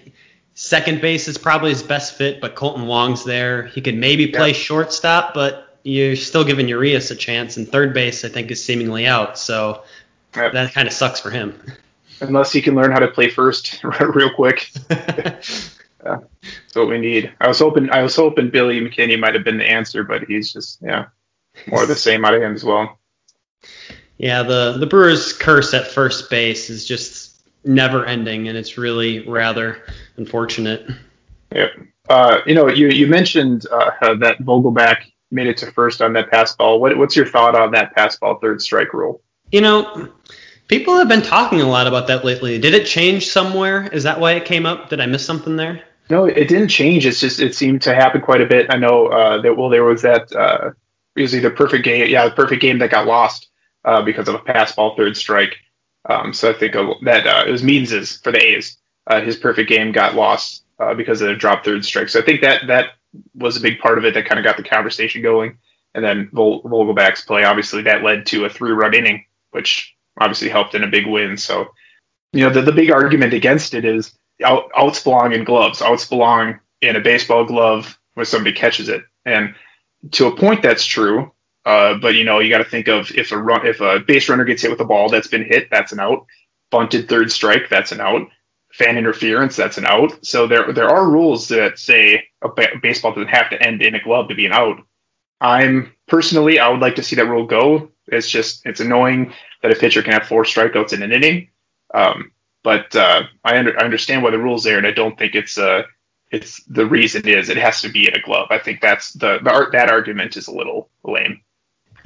Second 0.59 1.03
base 1.03 1.29
is 1.29 1.37
probably 1.37 1.69
his 1.69 1.83
best 1.83 2.17
fit, 2.17 2.41
but 2.41 2.57
Kolten 2.57 2.87
Wong's 2.87 3.25
there. 3.25 3.67
He 3.67 3.83
could 3.83 3.95
maybe 3.95 4.29
play 4.29 4.55
shortstop, 4.55 5.35
but 5.35 5.79
you're 5.83 6.17
still 6.17 6.45
giving 6.45 6.67
Urias 6.67 7.11
a 7.11 7.15
chance. 7.15 7.59
And 7.59 7.69
third 7.69 7.93
base, 7.93 8.25
I 8.25 8.31
think, 8.31 8.51
is 8.51 8.65
seemingly 8.65 9.07
out. 9.07 9.39
So 9.39 9.85
that 10.33 10.73
kind 10.73 10.89
of 10.89 10.95
sucks 10.95 11.21
for 11.21 11.31
him. 11.31 11.61
Unless 12.23 12.53
he 12.53 12.63
can 12.63 12.75
learn 12.75 12.91
how 12.91 13.01
to 13.01 13.09
play 13.09 13.29
first 13.29 13.85
real 14.01 14.31
quick. 14.33 14.71
yeah, 14.91 15.41
that's 16.01 16.75
what 16.75 16.89
we 16.89 17.01
need. 17.01 17.35
I 17.39 17.49
was 17.49 17.59
hoping 17.59 17.91
I 17.91 18.03
was 18.03 18.17
hoping 18.17 18.49
Billy 18.49 18.81
McKinney 18.81 19.21
might 19.21 19.35
have 19.35 19.45
been 19.45 19.59
the 19.59 19.71
answer, 19.71 20.05
but 20.05 20.25
he's 20.25 20.55
just 20.55 20.81
yeah 20.81 21.09
more 21.67 21.83
of 21.83 21.89
the 21.89 21.97
same 21.97 22.25
out 22.25 22.33
of 22.33 22.41
him 22.41 22.55
as 22.55 22.65
well. 22.65 22.99
Yeah, 24.17 24.43
the 24.43 24.79
the 24.79 24.87
Brewers' 24.87 25.35
curse 25.35 25.75
at 25.75 25.89
first 25.89 26.31
base 26.31 26.71
is 26.71 26.87
just 26.87 27.26
never 27.67 28.05
ending, 28.05 28.49
and 28.49 28.57
it's 28.57 28.79
really 28.79 29.29
rather 29.29 29.83
unfortunate. 30.17 30.89
Yep. 31.53 31.71
Uh, 32.09 32.39
you 32.47 32.55
know, 32.55 32.69
you 32.69 32.89
you 32.89 33.07
mentioned 33.07 33.67
uh, 33.71 34.15
that 34.17 34.39
Vogelbach 34.39 34.99
made 35.31 35.49
it 35.49 35.57
to 35.59 35.73
first 35.73 36.01
on 36.01 36.13
that 36.13 36.31
pass 36.31 36.55
ball. 36.55 36.81
What, 36.81 36.97
what's 36.97 37.17
your 37.17 37.27
thought 37.27 37.55
on 37.55 37.73
that 37.73 37.95
pass 37.95 38.17
ball 38.17 38.39
third 38.39 38.63
strike 38.63 38.93
rule? 38.93 39.23
You 39.51 39.61
know, 39.61 40.13
people 40.69 40.97
have 40.97 41.09
been 41.09 41.23
talking 41.23 41.61
a 41.61 41.69
lot 41.69 41.87
about 41.87 42.07
that 42.09 42.25
lately. 42.25 42.59
Did 42.59 42.75
it 42.75 42.87
change 42.87 43.29
somewhere? 43.29 43.89
Is 43.93 44.05
that 44.05 44.21
why 44.21 44.33
it 44.33 44.45
came 44.45 44.67
up? 44.67 44.89
Did 44.89 45.01
I 45.01 45.07
miss 45.07 45.25
something 45.25 45.57
there? 45.57 45.83
No, 46.09 46.27
it 46.27 46.49
didn't 46.49 46.69
change. 46.69 47.05
It's 47.05 47.21
just 47.21 47.41
it 47.41 47.55
seemed 47.55 47.83
to 47.83 47.95
happen 47.95 48.21
quite 48.21 48.41
a 48.41 48.47
bit. 48.47 48.67
I 48.71 48.77
know 48.77 49.09
uh, 49.09 49.41
that 49.43 49.57
well, 49.57 49.69
there 49.69 49.85
was 49.85 50.03
that 50.03 50.33
uh, 50.33 50.71
it 51.17 51.23
was 51.23 51.35
either 51.35 51.51
perfect 51.51 51.85
game, 51.85 52.09
yeah, 52.09 52.29
the 52.29 52.35
perfect 52.35 52.63
game 52.63 52.79
that 52.79 52.91
got 52.91 53.07
lost 53.07 53.49
uh, 53.85 54.03
because 54.03 54.29
of 54.29 54.37
a 54.37 54.39
pass 54.39 54.75
ball 54.75 54.95
third 54.97 55.17
strike. 55.17 55.57
Um, 56.09 56.33
so 56.33 56.51
I 56.51 56.53
think 56.53 56.75
that 57.03 57.27
uh, 57.27 57.45
it 57.47 57.51
was 57.51 57.63
Means's 57.63 58.19
for 58.19 58.33
the 58.33 58.43
A's. 58.43 58.79
Uh, 59.07 59.21
his 59.21 59.37
perfect 59.37 59.69
game 59.69 59.93
got 59.93 60.15
lost 60.15 60.65
uh, 60.79 60.95
because 60.95 61.21
of 61.21 61.29
the 61.29 61.35
drop 61.35 61.65
third 61.65 61.85
strike. 61.85 62.09
So 62.09 62.21
I 62.21 62.25
think 62.25 62.41
that 62.43 62.67
that 62.69 62.91
was 63.35 63.57
a 63.57 63.61
big 63.61 63.79
part 63.79 63.99
of 63.99 64.05
it 64.05 64.15
that 64.15 64.27
kind 64.27 64.39
of 64.39 64.45
got 64.45 64.57
the 64.57 64.63
conversation 64.63 65.23
going. 65.23 65.59
And 65.95 66.05
then 66.05 66.29
Vol- 66.33 66.63
Vogelbach's 66.63 67.23
play, 67.23 67.45
obviously, 67.45 67.83
that 67.83 68.03
led 68.03 68.27
to 68.27 68.45
a 68.45 68.51
three-run 68.51 68.95
inning, 68.95 69.25
which 69.53 69.95
obviously 70.21 70.49
helped 70.49 70.75
in 70.75 70.85
a 70.85 70.89
big 70.89 71.07
win. 71.07 71.37
So, 71.37 71.69
you 72.33 72.45
know, 72.45 72.51
the, 72.51 72.63
the 72.63 72.73
big 72.73 72.91
argument 72.91 73.33
against 73.33 73.75
it 73.75 73.85
is 73.85 74.13
out, 74.45 74.71
outs 74.77 75.03
belong 75.03 75.33
in 75.33 75.45
gloves. 75.45 75.81
Outs 75.81 76.07
belong 76.07 76.61
in 76.83 76.97
a 76.97 77.01
baseball 77.01 77.45
glove 77.45 77.99
where 78.15 78.27
somebody 78.27 78.55
catches 78.55 78.89
it. 78.89 79.05
And 79.25 79.55
to 80.13 80.27
a 80.27 80.37
point, 80.37 80.63
that's 80.63 80.85
true. 80.85 81.33
Uh, 81.67 81.97
but 81.99 82.15
you 82.15 82.25
know, 82.25 82.41
you 82.41 82.51
got 82.51 82.61
to 82.61 82.71
think 82.71 82.89
of 82.89 83.11
if 83.13 83.33
a 83.33 83.39
run, 83.39 83.67
if 83.67 83.81
a 83.83 84.01
base 84.01 84.31
runner 84.31 84.45
gets 84.45 84.63
hit 84.63 84.71
with 84.73 84.81
a 84.81 84.87
ball 84.87 85.11
that's 85.11 85.29
been 85.29 85.45
hit, 85.45 85.69
that's 85.71 85.93
an 85.93 86.01
out. 86.01 86.27
Bunted 86.71 87.09
third 87.11 87.33
strike, 87.33 87.69
that's 87.71 87.93
an 87.93 88.01
out. 88.01 88.29
Fan 88.73 88.99
interference, 88.99 89.57
that's 89.57 89.79
an 89.79 89.87
out. 89.87 90.25
So 90.25 90.47
there 90.47 90.73
there 90.73 90.89
are 90.91 91.11
rules 91.11 91.49
that 91.49 91.79
say 91.81 92.25
a 92.43 92.49
ba- 92.51 92.79
baseball 92.83 93.13
doesn't 93.13 93.29
have 93.29 93.51
to 93.51 93.63
end 93.63 93.83
in 93.83 93.97
a 93.97 94.03
glove 94.03 94.29
to 94.31 94.37
be 94.37 94.47
an 94.47 94.53
out. 94.53 94.79
I'm 95.41 95.93
personally, 96.09 96.61
I 96.61 96.69
would 96.71 96.81
like 96.81 96.97
to 96.97 97.05
see 97.05 97.17
that 97.17 97.29
rule 97.29 97.47
go. 97.47 97.91
It's 98.09 98.31
just 98.31 98.67
it's 98.67 98.81
annoying 98.81 99.33
that 99.63 99.73
a 99.73 99.77
pitcher 99.77 100.03
can 100.03 100.15
have 100.15 100.29
four 100.29 100.45
strikeouts 100.45 100.95
in 100.95 101.03
an 101.03 101.13
inning. 101.13 101.51
Um, 101.95 102.33
but 102.65 102.95
uh, 102.97 103.25
I, 103.45 103.59
under, 103.59 103.79
I 103.81 103.85
understand 103.85 104.23
why 104.23 104.31
the 104.33 104.39
rule's 104.39 104.65
there, 104.65 104.79
and 104.79 104.87
I 104.87 104.93
don't 104.93 105.19
think 105.19 105.35
it's 105.35 105.59
uh, 105.59 105.83
it's 106.31 106.63
the 106.65 106.87
reason 106.87 107.29
is 107.29 107.49
it 107.49 107.57
has 107.59 107.83
to 107.83 107.89
be 107.91 108.09
in 108.09 108.15
a 108.15 108.23
glove. 108.23 108.49
I 108.51 108.59
think 108.59 108.81
that's 108.81 109.13
the, 109.15 109.39
the 109.43 109.69
that 109.73 109.91
argument 109.91 110.37
is 110.37 110.49
a 110.49 110.55
little 110.55 110.91
lame. 111.05 111.41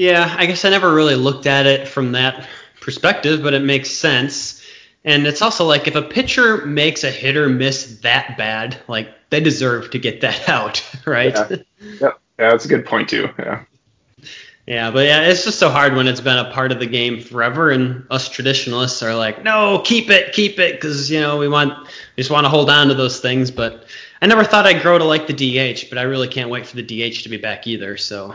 Yeah, 0.01 0.35
I 0.39 0.47
guess 0.47 0.65
I 0.65 0.71
never 0.71 0.95
really 0.95 1.15
looked 1.15 1.45
at 1.45 1.67
it 1.67 1.87
from 1.87 2.13
that 2.13 2.49
perspective, 2.81 3.43
but 3.43 3.53
it 3.53 3.63
makes 3.63 3.91
sense. 3.91 4.65
And 5.05 5.27
it's 5.27 5.43
also 5.43 5.67
like 5.67 5.87
if 5.89 5.95
a 5.95 6.01
pitcher 6.01 6.65
makes 6.65 7.05
a 7.05 7.11
hitter 7.11 7.51
miss 7.51 7.99
that 8.01 8.39
bad, 8.39 8.81
like 8.89 9.11
they 9.29 9.41
deserve 9.41 9.91
to 9.91 9.99
get 9.99 10.23
that 10.23 10.49
out, 10.49 10.83
right? 11.07 11.35
Yeah, 11.35 11.49
yep. 11.51 12.21
yeah 12.39 12.51
that's 12.51 12.65
a 12.65 12.69
good 12.69 12.87
point 12.87 13.11
too. 13.11 13.29
Yeah. 13.39 13.65
Yeah, 14.67 14.91
but 14.91 15.05
yeah, 15.05 15.27
it's 15.27 15.45
just 15.45 15.59
so 15.59 15.69
hard 15.69 15.95
when 15.95 16.09
it's 16.09 16.23
been 16.23 16.39
a 16.39 16.51
part 16.51 16.73
of 16.73 16.79
the 16.79 16.87
game 16.87 17.21
forever, 17.21 17.71
and 17.71 18.07
us 18.11 18.31
traditionalists 18.31 19.03
are 19.03 19.15
like, 19.15 19.45
no, 19.45 19.83
keep 19.85 20.09
it, 20.09 20.33
keep 20.33 20.59
it, 20.59 20.77
because 20.77 21.11
you 21.11 21.21
know 21.21 21.37
we 21.37 21.49
want, 21.49 21.79
we 21.79 22.23
just 22.23 22.31
want 22.31 22.47
to 22.47 22.49
hold 22.49 22.71
on 22.71 22.89
to 22.89 22.95
those 22.95 23.21
things. 23.21 23.51
But 23.51 23.85
I 24.23 24.27
never 24.29 24.45
thought 24.45 24.67
I'd 24.67 24.81
grow 24.81 24.97
to 24.97 25.05
like 25.05 25.27
the 25.27 25.35
DH, 25.35 25.91
but 25.91 25.99
I 25.99 26.03
really 26.03 26.29
can't 26.29 26.49
wait 26.49 26.67
for 26.67 26.77
the 26.77 26.83
DH 26.83 27.25
to 27.25 27.29
be 27.29 27.37
back 27.37 27.67
either. 27.67 27.99
So 27.99 28.35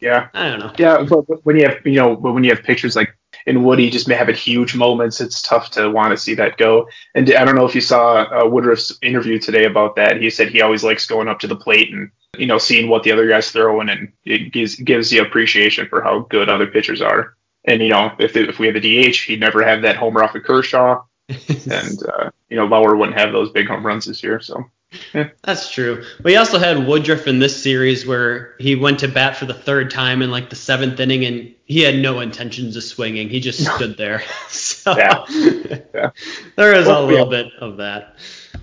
yeah. 0.00 0.28
I 0.34 0.50
don't 0.50 0.60
know. 0.60 0.72
Yeah, 0.78 1.04
but 1.08 1.44
when 1.44 1.56
you 1.56 1.68
have 1.68 1.86
you 1.86 1.94
know 1.94 2.14
when 2.14 2.44
you 2.44 2.50
have 2.50 2.62
pictures 2.62 2.96
like 2.96 3.16
in 3.46 3.62
Woody 3.62 3.90
just 3.90 4.08
may 4.08 4.14
have 4.14 4.26
having 4.26 4.34
huge 4.34 4.74
moments, 4.74 5.20
it's 5.20 5.40
tough 5.40 5.70
to 5.72 5.90
want 5.90 6.10
to 6.10 6.16
see 6.16 6.34
that 6.34 6.56
go. 6.56 6.88
And 7.14 7.32
I 7.32 7.44
don't 7.44 7.54
know 7.54 7.66
if 7.66 7.74
you 7.74 7.80
saw 7.80 8.22
uh, 8.22 8.48
Woodruff's 8.48 8.98
interview 9.02 9.38
today 9.38 9.64
about 9.64 9.96
that. 9.96 10.20
He 10.20 10.30
said 10.30 10.48
he 10.48 10.62
always 10.62 10.84
likes 10.84 11.06
going 11.06 11.28
up 11.28 11.40
to 11.40 11.46
the 11.46 11.56
plate 11.56 11.92
and 11.92 12.10
you 12.36 12.46
know 12.46 12.58
seeing 12.58 12.88
what 12.88 13.02
the 13.02 13.12
other 13.12 13.28
guys 13.28 13.50
throwing, 13.50 13.88
and 13.88 14.12
it 14.24 14.52
gives 14.52 14.76
gives 14.76 15.12
you 15.12 15.22
appreciation 15.22 15.88
for 15.88 16.02
how 16.02 16.20
good 16.20 16.48
other 16.48 16.66
pitchers 16.66 17.00
are. 17.00 17.36
And 17.64 17.82
you 17.82 17.88
know 17.88 18.12
if 18.18 18.36
if 18.36 18.58
we 18.58 18.66
had 18.66 18.76
the 18.76 19.10
DH, 19.10 19.16
he'd 19.22 19.40
never 19.40 19.64
have 19.64 19.82
that 19.82 19.96
homer 19.96 20.22
off 20.22 20.34
of 20.34 20.42
Kershaw, 20.42 21.02
and 21.28 22.02
uh, 22.06 22.30
you 22.48 22.56
know 22.56 22.66
Lauer 22.66 22.96
wouldn't 22.96 23.18
have 23.18 23.32
those 23.32 23.50
big 23.50 23.68
home 23.68 23.86
runs 23.86 24.04
this 24.04 24.22
year. 24.22 24.40
So 24.40 24.64
That's 25.42 25.70
true. 25.70 26.04
But 26.20 26.32
he 26.32 26.36
also 26.36 26.58
had 26.58 26.86
Woodruff 26.86 27.26
in 27.26 27.38
this 27.38 27.60
series 27.62 28.06
where 28.06 28.54
he 28.58 28.76
went 28.76 29.00
to 29.00 29.08
bat 29.08 29.36
for 29.36 29.46
the 29.46 29.54
third 29.54 29.90
time 29.90 30.22
in 30.22 30.30
like 30.30 30.50
the 30.50 30.56
seventh 30.56 31.00
inning, 31.00 31.24
and 31.24 31.54
he 31.64 31.80
had 31.80 31.96
no 31.96 32.20
intentions 32.20 32.76
of 32.76 32.82
swinging. 32.82 33.28
He 33.28 33.40
just 33.40 33.64
stood 33.64 33.96
there. 33.96 34.22
so 34.48 34.96
yeah. 34.96 35.24
yeah. 35.28 36.10
there 36.56 36.74
is 36.74 36.86
well, 36.86 37.04
a 37.04 37.06
little 37.06 37.32
yeah. 37.32 37.42
bit 37.42 37.52
of 37.60 37.76
that. 37.78 38.16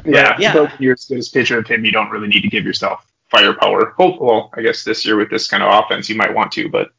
But, 0.04 0.08
yeah, 0.08 0.38
yeah. 0.40 0.54
But 0.54 0.82
you're 0.82 0.94
as 0.94 1.06
good 1.06 1.18
as 1.18 1.30
pitcher 1.30 1.60
of 1.60 1.68
him, 1.68 1.86
you 1.86 1.92
don't 1.92 2.10
really 2.10 2.28
need 2.28 2.42
to 2.42 2.50
give 2.50 2.66
yourself 2.66 3.06
firepower. 3.30 3.94
Hope 3.98 4.22
well, 4.22 4.50
I 4.54 4.62
guess 4.62 4.84
this 4.84 5.06
year 5.06 5.18
with 5.18 5.30
this 5.30 5.48
kind 5.48 5.64
of 5.64 5.84
offense, 5.84 6.10
you 6.10 6.16
might 6.16 6.34
want 6.34 6.52
to, 6.54 6.70
but 6.70 6.92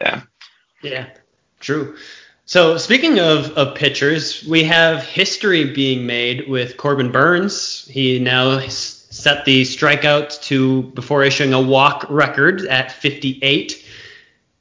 yeah. 0.00 0.22
Yeah, 0.82 1.08
true. 1.60 1.96
So 2.44 2.76
speaking 2.76 3.20
of, 3.20 3.52
of 3.52 3.76
pitchers, 3.76 4.44
we 4.44 4.64
have 4.64 5.04
history 5.04 5.72
being 5.72 6.06
made 6.06 6.48
with 6.48 6.76
Corbin 6.76 7.12
Burnes. 7.12 7.86
He 7.88 8.18
now 8.18 8.58
set 8.68 9.44
the 9.44 9.62
strikeouts 9.62 10.42
to 10.44 10.82
before 10.82 11.22
issuing 11.22 11.52
a 11.52 11.60
walk 11.60 12.04
record 12.08 12.66
at 12.66 12.90
58. 12.90 13.86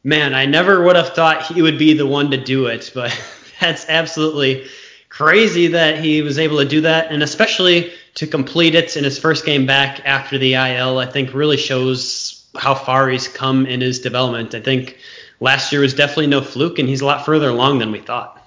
Man, 0.04 0.36
I 0.36 0.46
never 0.46 0.84
would 0.84 0.96
have 0.96 1.14
thought 1.14 1.48
he 1.48 1.62
would 1.64 1.80
be 1.80 1.94
the 1.94 2.06
one 2.06 2.32
to 2.32 2.38
do 2.38 2.68
it, 2.68 2.92
but 2.94 3.12
that's 3.60 3.90
absolutely 3.90 4.68
crazy 5.10 5.68
that 5.68 6.04
he 6.04 6.22
was 6.22 6.38
able 6.38 6.60
to 6.60 6.66
do 6.66 6.82
that, 6.82 7.12
and 7.12 7.24
especially 7.24 7.92
to 8.16 8.28
complete 8.28 8.76
it 8.76 8.96
in 8.96 9.04
his 9.04 9.18
first 9.18 9.44
game 9.44 9.66
back 9.66 10.06
after 10.06 10.38
the 10.38 10.54
IL. 10.54 11.00
I 11.00 11.08
think 11.08 11.34
really 11.34 11.58
shows 11.58 12.46
how 12.56 12.76
far 12.76 13.10
he's 13.10 13.28
come 13.28 13.66
in 13.66 13.82
his 13.82 14.00
development. 14.00 14.54
I 14.54 14.62
think 14.62 14.98
last 15.42 15.74
year 15.74 15.82
was 15.82 15.94
definitely 15.94 16.28
no 16.28 16.40
fluke, 16.40 16.80
and 16.80 16.88
he's 16.88 17.02
a 17.02 17.06
lot 17.06 17.26
further 17.26 17.50
along 17.50 17.80
than 17.80 17.92
we 17.92 18.00
thought. 18.00 18.42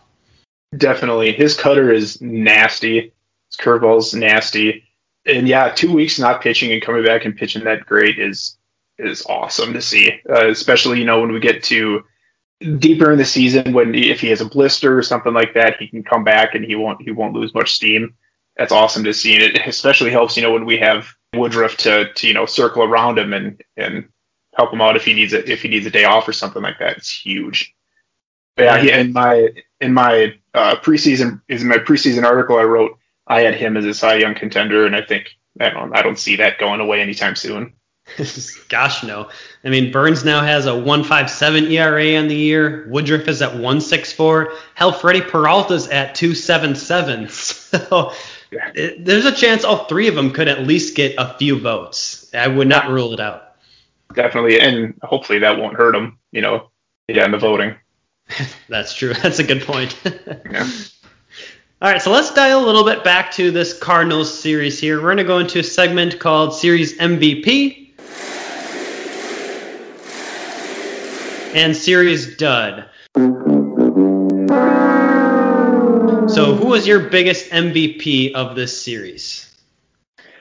Definitely, 0.74 1.32
his 1.32 1.54
cutter 1.54 1.92
is 1.92 2.20
nasty. 2.22 3.12
His 3.50 3.56
curveball's 3.60 4.14
nasty, 4.14 4.84
and 5.26 5.46
yeah, 5.46 5.68
two 5.68 5.92
weeks 5.92 6.18
not 6.18 6.40
pitching 6.40 6.72
and 6.72 6.80
coming 6.80 7.04
back 7.04 7.26
and 7.26 7.36
pitching 7.36 7.64
that 7.64 7.84
great 7.84 8.18
is 8.18 8.56
is 8.98 9.26
awesome 9.26 9.74
to 9.74 9.82
see. 9.82 10.20
Uh, 10.28 10.48
especially 10.48 10.98
you 10.98 11.04
know 11.04 11.20
when 11.20 11.32
we 11.32 11.40
get 11.40 11.64
to 11.64 12.04
deeper 12.78 13.10
in 13.10 13.18
the 13.18 13.24
season 13.24 13.72
when 13.72 13.94
if 13.94 14.20
he 14.20 14.28
has 14.28 14.40
a 14.40 14.46
blister 14.46 14.96
or 14.96 15.02
something 15.02 15.34
like 15.34 15.54
that, 15.54 15.76
he 15.78 15.88
can 15.88 16.02
come 16.02 16.24
back 16.24 16.54
and 16.54 16.64
he 16.64 16.74
won't 16.74 17.02
he 17.02 17.10
won't 17.10 17.34
lose 17.34 17.54
much 17.54 17.72
steam. 17.72 18.14
That's 18.56 18.72
awesome 18.72 19.04
to 19.04 19.14
see, 19.14 19.34
and 19.34 19.42
it 19.42 19.66
especially 19.66 20.10
helps 20.10 20.36
you 20.36 20.42
know 20.42 20.52
when 20.52 20.64
we 20.64 20.78
have 20.78 21.08
Woodruff 21.34 21.76
to, 21.78 22.12
to 22.12 22.26
you 22.26 22.34
know 22.34 22.46
circle 22.46 22.82
around 22.82 23.18
him 23.18 23.32
and 23.32 23.62
and 23.76 24.08
help 24.56 24.72
him 24.72 24.80
out 24.80 24.96
if 24.96 25.04
he 25.04 25.14
needs 25.14 25.32
it 25.32 25.48
if 25.48 25.62
he 25.62 25.68
needs 25.68 25.86
a 25.86 25.90
day 25.90 26.04
off 26.04 26.28
or 26.28 26.32
something 26.32 26.62
like 26.62 26.78
that. 26.78 26.96
It's 26.96 27.10
huge. 27.10 27.74
But 28.56 28.64
yeah, 28.64 28.78
he, 28.78 28.90
in 28.92 29.12
my 29.12 29.48
in 29.80 29.92
my 29.92 30.34
uh, 30.54 30.76
preseason 30.76 31.42
is 31.48 31.62
in 31.62 31.68
my 31.68 31.78
preseason 31.78 32.24
article 32.24 32.56
I 32.56 32.62
wrote. 32.64 32.98
I 33.26 33.40
had 33.40 33.54
him 33.54 33.76
as 33.76 33.84
a 33.86 33.94
Cy 33.94 34.16
Young 34.16 34.34
contender, 34.34 34.86
and 34.86 34.94
I 34.94 35.02
think 35.02 35.30
I 35.58 35.70
don't 35.70 35.96
I 35.96 36.02
don't 36.02 36.18
see 36.18 36.36
that 36.36 36.58
going 36.58 36.80
away 36.80 37.00
anytime 37.00 37.36
soon. 37.36 37.74
Gosh, 38.68 39.02
no. 39.02 39.30
I 39.64 39.70
mean, 39.70 39.90
Burnes 39.90 40.26
now 40.26 40.42
has 40.42 40.66
a 40.66 40.72
1.57 40.72 41.70
ERA 41.70 42.16
on 42.18 42.28
the 42.28 42.34
year. 42.34 42.86
Woodruff 42.90 43.26
is 43.28 43.40
at 43.40 43.52
1.64. 43.52 44.54
Hell, 44.74 44.92
Freddy 44.92 45.22
Peralta's 45.22 45.88
at 45.88 46.14
2.77. 46.14 47.30
So 47.74 48.12
Yeah. 48.52 48.70
it, 48.74 49.04
there's 49.04 49.24
a 49.24 49.32
chance 49.32 49.64
all 49.64 49.86
three 49.86 50.06
of 50.06 50.14
them 50.14 50.32
could 50.32 50.48
at 50.48 50.60
least 50.66 50.94
get 50.94 51.14
a 51.18 51.34
few 51.38 51.58
votes. 51.58 52.30
I 52.34 52.46
would 52.46 52.68
not 52.68 52.90
rule 52.90 53.12
it 53.14 53.20
out. 53.20 53.53
Definitely, 54.12 54.60
and 54.60 54.94
hopefully 55.02 55.38
that 55.40 55.58
won't 55.58 55.76
hurt 55.76 55.94
him. 55.94 56.18
You 56.32 56.42
know, 56.42 56.70
yeah, 57.08 57.24
in 57.24 57.30
the 57.30 57.38
voting. 57.38 57.74
That's 58.68 58.94
true. 58.94 59.14
That's 59.22 59.38
a 59.38 59.44
good 59.44 59.62
point. 59.62 59.96
Yeah. 60.50 60.68
All 61.82 61.90
right, 61.90 62.00
so 62.00 62.10
let's 62.10 62.32
dial 62.32 62.64
a 62.64 62.66
little 62.66 62.84
bit 62.84 63.04
back 63.04 63.32
to 63.32 63.50
this 63.50 63.76
Cardinals 63.78 64.32
series 64.38 64.80
here. 64.80 64.96
We're 64.96 65.08
going 65.08 65.16
to 65.18 65.24
go 65.24 65.38
into 65.38 65.58
a 65.58 65.62
segment 65.62 66.18
called 66.18 66.54
Series 66.54 66.96
MVP 66.96 67.90
and 71.54 71.76
Series 71.76 72.36
Dud. 72.36 72.88
So, 76.30 76.54
who 76.54 76.66
was 76.66 76.86
your 76.86 77.00
biggest 77.10 77.50
MVP 77.50 78.32
of 78.32 78.56
this 78.56 78.80
series? 78.80 79.53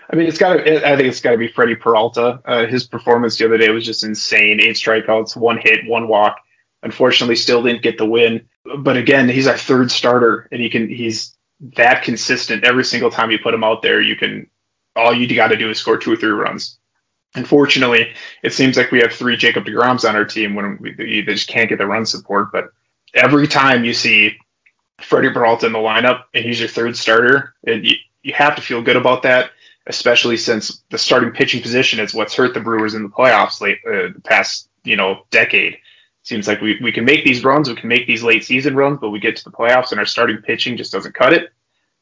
I 0.10 0.16
mean, 0.16 0.28
it's 0.28 0.38
got 0.38 0.54
to. 0.54 0.88
I 0.88 0.96
think 0.96 1.08
it's 1.08 1.22
got 1.22 1.32
to 1.32 1.38
be 1.38 1.48
Freddy 1.48 1.76
Peralta. 1.76 2.42
Uh, 2.46 2.66
his 2.66 2.86
performance 2.86 3.38
the 3.38 3.46
other 3.46 3.58
day 3.58 3.70
was 3.70 3.86
just 3.86 4.04
insane. 4.04 4.60
Eight 4.62 4.76
strikeouts, 4.76 5.36
one 5.36 5.58
hit, 5.58 5.88
one 5.88 6.08
walk. 6.08 6.38
Unfortunately, 6.82 7.36
still 7.36 7.64
didn't 7.64 7.82
get 7.84 7.98
the 7.98 8.06
win. 8.06 8.48
But 8.80 8.98
again, 8.98 9.30
he's 9.30 9.48
our 9.48 9.58
third 9.58 9.92
starter, 9.92 10.48
and 10.52 10.62
he 10.62 10.70
can. 10.70 10.90
He's 10.90 11.36
that 11.78 12.04
consistent 12.04 12.66
every 12.66 12.84
single 12.84 13.12
time 13.12 13.32
you 13.32 13.40
put 13.40 13.54
him 13.54 13.64
out 13.64 13.82
there. 13.82 14.02
You 14.02 14.16
can. 14.16 14.50
All 14.96 15.14
you 15.14 15.34
got 15.36 15.48
to 15.48 15.58
do 15.58 15.70
is 15.70 15.80
score 15.80 15.98
two 15.98 16.14
or 16.14 16.16
three 16.16 16.30
runs. 16.30 16.78
Unfortunately, 17.36 18.14
it 18.44 18.54
seems 18.54 18.78
like 18.78 18.92
we 18.92 19.00
have 19.00 19.12
three 19.12 19.38
Jacob 19.38 19.66
Degroms 19.66 20.08
on 20.08 20.16
our 20.16 20.26
team 20.26 20.54
when 20.54 20.78
we, 20.80 20.94
they 20.94 21.22
just 21.24 21.48
can't 21.50 21.70
get 21.70 21.80
the 21.80 21.88
run 21.88 22.06
support. 22.06 22.52
But 22.52 22.66
every 23.16 23.48
time 23.48 23.84
you 23.84 23.94
see 23.96 24.38
Freddy 25.02 25.32
Peralta 25.32 25.66
in 25.66 25.74
the 25.74 25.80
lineup 25.80 26.26
and 26.36 26.46
he's 26.46 26.60
your 26.60 26.70
third 26.70 26.96
starter, 26.96 27.56
and 27.66 27.84
you, 27.84 27.96
you 28.22 28.34
have 28.34 28.56
to 28.56 28.62
feel 28.62 28.84
good 28.84 28.98
about 28.98 29.24
that 29.24 29.50
especially 29.88 30.38
since 30.38 30.84
the 30.90 30.98
starting 30.98 31.32
pitching 31.32 31.62
position 31.62 32.00
is 32.00 32.14
what's 32.14 32.36
hurt 32.36 32.54
the 32.54 32.60
Brewers 32.60 32.94
in 32.94 33.04
the 33.04 33.10
playoffs 33.10 33.62
late 33.62 33.80
uh, 33.86 34.14
the 34.14 34.22
past 34.24 34.70
you 34.84 34.96
know 34.96 35.26
decade. 35.32 35.78
Seems 36.24 36.48
like 36.48 36.62
we, 36.62 36.80
we 36.82 36.94
can 36.94 37.04
make 37.04 37.26
these 37.26 37.44
runs, 37.44 37.68
we 37.68 37.76
can 37.76 37.90
make 37.90 38.08
these 38.08 38.24
late 38.24 38.46
season 38.46 38.78
runs, 38.78 39.00
but 39.02 39.10
we 39.10 39.20
get 39.20 39.36
to 39.36 39.44
the 39.44 39.52
playoffs 39.52 39.92
and 39.92 40.00
our 40.00 40.06
starting 40.06 40.38
pitching 40.38 40.78
just 40.78 40.94
doesn't 40.94 41.14
cut 41.14 41.34
it. 41.34 41.52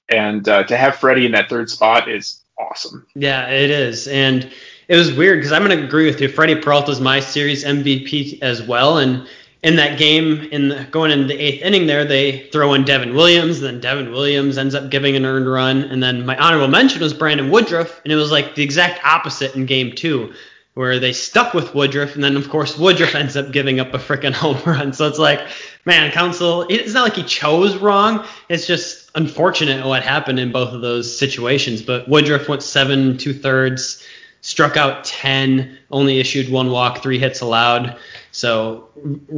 And 0.09 0.47
uh, 0.47 0.63
to 0.65 0.77
have 0.77 0.97
Freddy 0.97 1.25
in 1.25 1.31
that 1.31 1.49
third 1.49 1.71
spot 1.71 2.07
is 2.07 2.43
awesome. 2.59 3.07
Yeah, 3.15 3.49
it 3.49 3.71
is. 3.71 4.07
And 4.07 4.51
it 4.87 4.95
was 4.95 5.11
weird 5.11 5.39
because 5.39 5.51
I'm 5.51 5.65
going 5.65 5.75
to 5.75 5.83
agree 5.83 6.05
with 6.05 6.21
you. 6.21 6.27
Freddy 6.27 6.55
Peralta 6.55 6.91
is 6.91 7.01
my 7.01 7.19
series 7.19 7.63
MVP 7.63 8.43
as 8.43 8.61
well. 8.61 8.99
And 8.99 9.27
in 9.63 9.75
that 9.75 9.99
game, 9.99 10.49
in 10.51 10.69
the, 10.69 10.87
going 10.89 11.11
into 11.11 11.25
the 11.25 11.39
eighth 11.39 11.61
inning, 11.61 11.85
there 11.85 12.03
they 12.03 12.47
throw 12.51 12.73
in 12.73 12.83
Devin 12.83 13.13
Williams. 13.13 13.59
Then 13.59 13.79
Devin 13.79 14.11
Williams 14.11 14.57
ends 14.57 14.73
up 14.73 14.89
giving 14.89 15.15
an 15.15 15.25
earned 15.25 15.49
run, 15.49 15.83
and 15.83 16.01
then 16.01 16.25
my 16.25 16.35
honorable 16.37 16.67
mention 16.67 17.01
was 17.01 17.13
Brandon 17.13 17.51
Woodruff, 17.51 18.01
and 18.03 18.11
it 18.11 18.15
was 18.15 18.31
like 18.31 18.55
the 18.55 18.63
exact 18.63 19.05
opposite 19.05 19.55
in 19.55 19.67
game 19.67 19.93
two, 19.93 20.33
where 20.73 20.99
they 20.99 21.13
stuck 21.13 21.53
with 21.53 21.75
Woodruff, 21.75 22.15
and 22.15 22.23
then 22.23 22.37
of 22.37 22.49
course 22.49 22.75
Woodruff 22.75 23.13
ends 23.13 23.37
up 23.37 23.51
giving 23.51 23.79
up 23.79 23.93
a 23.93 23.99
freaking 23.99 24.33
home 24.33 24.57
run. 24.65 24.93
So 24.93 25.07
it's 25.07 25.19
like, 25.19 25.41
man, 25.85 26.11
Counsell, 26.11 26.65
it's 26.67 26.93
not 26.93 27.03
like 27.03 27.15
he 27.15 27.23
chose 27.23 27.77
wrong. 27.77 28.25
It's 28.49 28.65
just 28.65 29.11
unfortunate 29.13 29.85
what 29.85 30.01
happened 30.01 30.39
in 30.39 30.51
both 30.51 30.73
of 30.73 30.81
those 30.81 31.15
situations. 31.15 31.83
But 31.83 32.09
Woodruff 32.09 32.49
went 32.49 32.63
seven 32.63 33.19
two 33.19 33.33
thirds, 33.33 34.03
struck 34.41 34.75
out 34.75 35.03
ten, 35.05 35.77
only 35.89 36.19
issued 36.19 36.51
one 36.51 36.71
walk, 36.71 37.01
three 37.01 37.19
hits 37.19 37.41
allowed. 37.41 37.97
So 38.31 38.89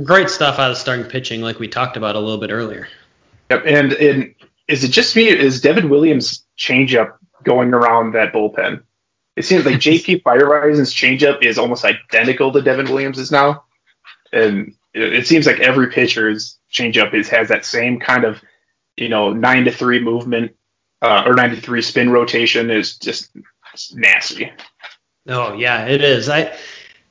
great 0.03 0.29
stuff 0.29 0.59
out 0.59 0.71
of 0.71 0.77
starting 0.77 1.05
pitching, 1.05 1.41
like 1.41 1.59
we 1.59 1.67
talked 1.67 1.97
about 1.97 2.15
a 2.15 2.19
little 2.19 2.39
bit 2.39 2.51
earlier. 2.51 2.87
Yep. 3.49 3.63
And, 3.65 3.93
and 3.93 4.35
is 4.67 4.83
it 4.83 4.89
just 4.89 5.15
me? 5.15 5.27
Is 5.27 5.61
Devin 5.61 5.89
Williams' 5.89 6.45
changeup 6.57 7.17
going 7.43 7.73
around 7.73 8.13
that 8.13 8.33
bullpen? 8.33 8.83
It 9.35 9.45
seems 9.45 9.65
like 9.65 9.75
JP 9.75 10.21
Feyereisen's 10.23 10.93
changeup 10.93 11.43
is 11.43 11.57
almost 11.57 11.85
identical 11.85 12.51
to 12.51 12.61
Devin 12.61 12.85
Williams's 12.85 13.31
now, 13.31 13.65
and 14.31 14.73
it, 14.93 15.13
it 15.13 15.27
seems 15.27 15.45
like 15.45 15.59
every 15.59 15.89
pitcher's 15.89 16.57
changeup 16.71 17.13
is 17.13 17.29
has 17.29 17.49
that 17.49 17.65
same 17.65 17.99
kind 17.99 18.23
of, 18.23 18.41
you 18.95 19.09
know, 19.09 19.33
nine 19.33 19.65
to 19.65 19.71
three 19.71 19.99
movement 19.99 20.55
uh, 21.01 21.23
or 21.25 21.33
nine 21.33 21.49
to 21.49 21.59
three 21.59 21.81
spin 21.81 22.11
rotation 22.11 22.69
is 22.69 22.97
just 22.97 23.31
nasty. 23.93 24.51
Oh 25.27 25.53
yeah, 25.53 25.85
it 25.85 26.01
is. 26.01 26.29
I 26.29 26.55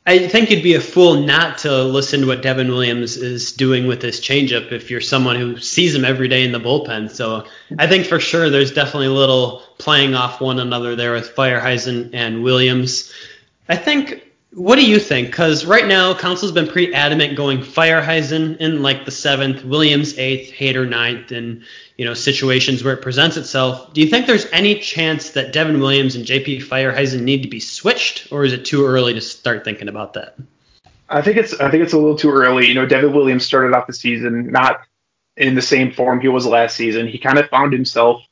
I 0.04 0.26
think 0.26 0.50
you'd 0.50 0.64
be 0.64 0.74
a 0.74 0.80
fool 0.80 1.22
not 1.22 1.58
to 1.58 1.84
listen 1.84 2.22
to 2.22 2.26
what 2.26 2.42
Devin 2.42 2.68
Williams 2.68 3.16
is 3.16 3.52
doing 3.52 3.86
with 3.86 4.00
this 4.00 4.20
changeup 4.20 4.72
if 4.72 4.90
you're 4.90 5.00
someone 5.00 5.36
who 5.36 5.58
sees 5.58 5.94
him 5.94 6.04
every 6.04 6.26
day 6.26 6.44
in 6.44 6.50
the 6.50 6.58
bullpen. 6.58 7.10
So 7.10 7.46
I 7.78 7.86
think 7.86 8.06
for 8.06 8.18
sure 8.18 8.50
there's 8.50 8.72
definitely 8.72 9.06
a 9.06 9.12
little 9.12 9.62
playing 9.78 10.14
off 10.14 10.40
one 10.40 10.58
another 10.58 10.96
there 10.96 11.12
with 11.12 11.34
Feyereisen 11.36 12.10
and 12.14 12.42
Williams. 12.42 13.12
I 13.68 13.76
think. 13.76 14.26
What 14.54 14.76
do 14.76 14.84
you 14.86 14.98
think? 14.98 15.28
Because 15.28 15.64
right 15.64 15.86
now, 15.86 16.14
Counsell's 16.14 16.52
been 16.52 16.68
pretty 16.68 16.92
adamant 16.92 17.36
going 17.36 17.60
Feyereisen 17.60 18.58
in 18.58 18.82
like 18.82 19.06
the 19.06 19.10
seventh, 19.10 19.64
Williams 19.64 20.18
eighth, 20.18 20.52
Hader 20.52 20.86
ninth, 20.86 21.32
and 21.32 21.62
you 21.96 22.04
know 22.04 22.12
situations 22.12 22.84
where 22.84 22.92
it 22.92 23.00
presents 23.00 23.38
itself. 23.38 23.94
Do 23.94 24.02
you 24.02 24.08
think 24.08 24.26
there's 24.26 24.46
any 24.52 24.78
chance 24.78 25.30
that 25.30 25.54
Devin 25.54 25.80
Williams 25.80 26.16
and 26.16 26.26
JP 26.26 26.64
Feyereisen 26.64 27.22
need 27.22 27.42
to 27.44 27.48
be 27.48 27.60
switched, 27.60 28.30
or 28.30 28.44
is 28.44 28.52
it 28.52 28.66
too 28.66 28.84
early 28.84 29.14
to 29.14 29.22
start 29.22 29.64
thinking 29.64 29.88
about 29.88 30.12
that? 30.14 30.36
I 31.08 31.22
think 31.22 31.38
it's 31.38 31.58
I 31.58 31.70
think 31.70 31.82
it's 31.82 31.94
a 31.94 31.98
little 31.98 32.18
too 32.18 32.30
early. 32.30 32.66
You 32.66 32.74
know, 32.74 32.84
Devin 32.84 33.14
Williams 33.14 33.46
started 33.46 33.74
off 33.74 33.86
the 33.86 33.94
season 33.94 34.52
not 34.52 34.82
in 35.34 35.54
the 35.54 35.62
same 35.62 35.92
form 35.92 36.20
he 36.20 36.28
was 36.28 36.44
last 36.44 36.76
season. 36.76 37.06
He 37.06 37.16
kind 37.16 37.38
of 37.38 37.48
found 37.48 37.72
himself 37.72 38.22